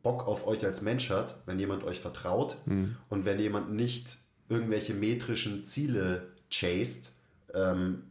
[0.03, 2.95] Bock auf euch als Mensch hat, wenn jemand euch vertraut Mhm.
[3.09, 4.17] und wenn jemand nicht
[4.49, 7.11] irgendwelche metrischen Ziele chased,
[7.53, 8.03] ähm,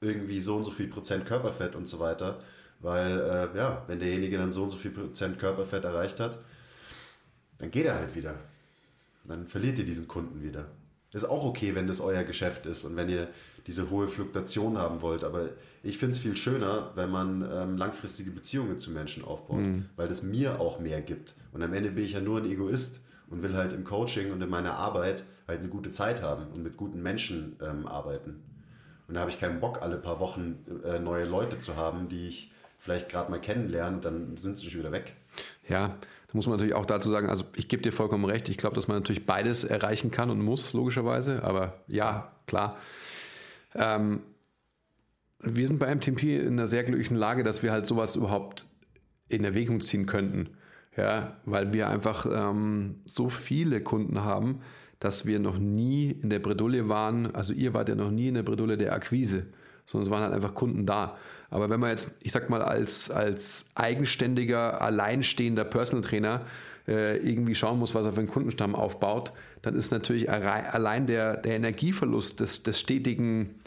[0.00, 2.40] irgendwie so und so viel Prozent Körperfett und so weiter,
[2.80, 6.38] weil äh, ja, wenn derjenige dann so und so viel Prozent Körperfett erreicht hat,
[7.58, 8.34] dann geht er halt wieder.
[9.24, 10.66] Dann verliert ihr diesen Kunden wieder.
[11.12, 13.28] Ist auch okay, wenn das euer Geschäft ist und wenn ihr
[13.66, 15.24] diese hohe Fluktuation haben wollt.
[15.24, 15.50] Aber
[15.82, 19.58] ich finde es viel schöner, wenn man ähm, langfristige Beziehungen zu Menschen aufbaut,
[19.96, 21.34] weil das mir auch mehr gibt.
[21.52, 24.40] Und am Ende bin ich ja nur ein Egoist und will halt im Coaching und
[24.42, 28.42] in meiner Arbeit halt eine gute Zeit haben und mit guten Menschen ähm, arbeiten.
[29.08, 32.28] Und da habe ich keinen Bock, alle paar Wochen äh, neue Leute zu haben, die
[32.28, 32.52] ich
[32.82, 35.14] vielleicht gerade mal kennenlerne und dann sind sie schon wieder weg.
[35.68, 38.56] Ja, da muss man natürlich auch dazu sagen, also ich gebe dir vollkommen recht, ich
[38.56, 42.76] glaube, dass man natürlich beides erreichen kann und muss, logischerweise, aber ja, klar.
[43.76, 44.22] Ähm,
[45.38, 48.66] wir sind bei MTP in einer sehr glücklichen Lage, dass wir halt sowas überhaupt
[49.28, 50.50] in Erwägung ziehen könnten.
[50.96, 54.60] Ja, weil wir einfach ähm, so viele Kunden haben,
[54.98, 57.32] dass wir noch nie in der Bredouille waren.
[57.34, 59.46] Also ihr wart ja noch nie in der Bredouille der Akquise,
[59.92, 61.16] sondern es waren halt einfach Kunden da.
[61.50, 66.46] Aber wenn man jetzt, ich sag mal, als, als eigenständiger, alleinstehender Personal Trainer
[66.88, 71.36] äh, irgendwie schauen muss, was er für einen Kundenstamm aufbaut, dann ist natürlich allein der,
[71.36, 73.60] der Energieverlust des, des stetigen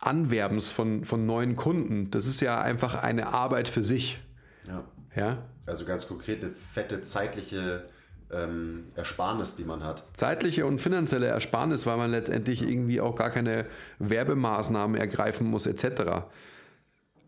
[0.00, 4.18] Anwerbens von, von neuen Kunden, das ist ja einfach eine Arbeit für sich.
[4.66, 4.84] Ja.
[5.14, 5.38] Ja?
[5.66, 7.84] Also ganz konkret eine fette zeitliche
[8.32, 10.04] ähm, Ersparnis, die man hat.
[10.14, 13.66] Zeitliche und finanzielle Ersparnis, weil man letztendlich irgendwie auch gar keine
[13.98, 16.24] Werbemaßnahmen ergreifen muss, etc.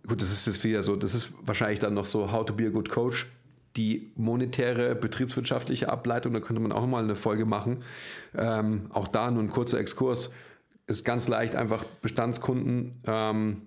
[0.06, 2.66] Gut, das ist jetzt wieder so, das ist wahrscheinlich dann noch so How to be
[2.66, 3.26] a good coach.
[3.76, 7.82] Die monetäre, betriebswirtschaftliche Ableitung, da könnte man auch mal eine Folge machen.
[8.36, 10.30] Ähm, auch da nur ein kurzer Exkurs.
[10.86, 13.62] Ist ganz leicht, einfach Bestandskunden ähm,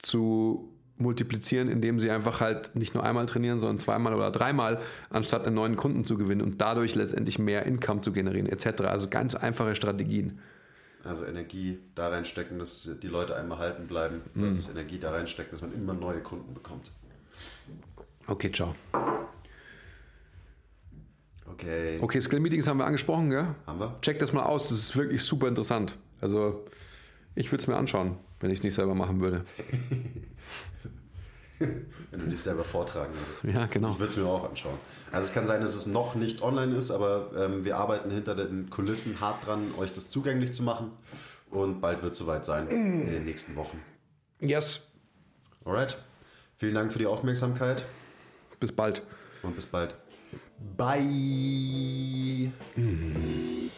[0.00, 0.71] zu
[1.02, 4.80] multiplizieren, indem sie einfach halt nicht nur einmal trainieren, sondern zweimal oder dreimal,
[5.10, 8.82] anstatt einen neuen Kunden zu gewinnen und dadurch letztendlich mehr Income zu generieren, etc.
[8.82, 10.38] Also ganz einfache Strategien.
[11.04, 14.42] Also Energie da reinstecken, dass die Leute einmal halten bleiben, Mhm.
[14.44, 16.90] dass es Energie da reinsteckt, dass man immer neue Kunden bekommt.
[18.28, 18.74] Okay, ciao.
[21.50, 21.98] Okay.
[22.00, 23.46] Okay, Skill Meetings haben wir angesprochen, gell?
[23.66, 23.96] Haben wir?
[24.00, 25.96] Check das mal aus, das ist wirklich super interessant.
[26.20, 26.64] Also,
[27.34, 29.44] ich würde es mir anschauen, wenn ich es nicht selber machen würde.
[31.58, 33.44] Wenn du dich selber vortragen würdest.
[33.44, 33.92] Ja, genau.
[33.92, 34.78] Ich würde es mir auch anschauen.
[35.12, 38.34] Also es kann sein, dass es noch nicht online ist, aber ähm, wir arbeiten hinter
[38.34, 40.90] den Kulissen hart dran, euch das zugänglich zu machen.
[41.50, 43.80] Und bald wird es soweit sein, in den nächsten Wochen.
[44.40, 44.88] Yes.
[45.64, 45.96] Alright.
[46.56, 47.84] Vielen Dank für die Aufmerksamkeit.
[48.58, 49.02] Bis bald.
[49.42, 49.94] Und bis bald.
[50.76, 52.50] Bye.
[52.74, 53.70] Mhm.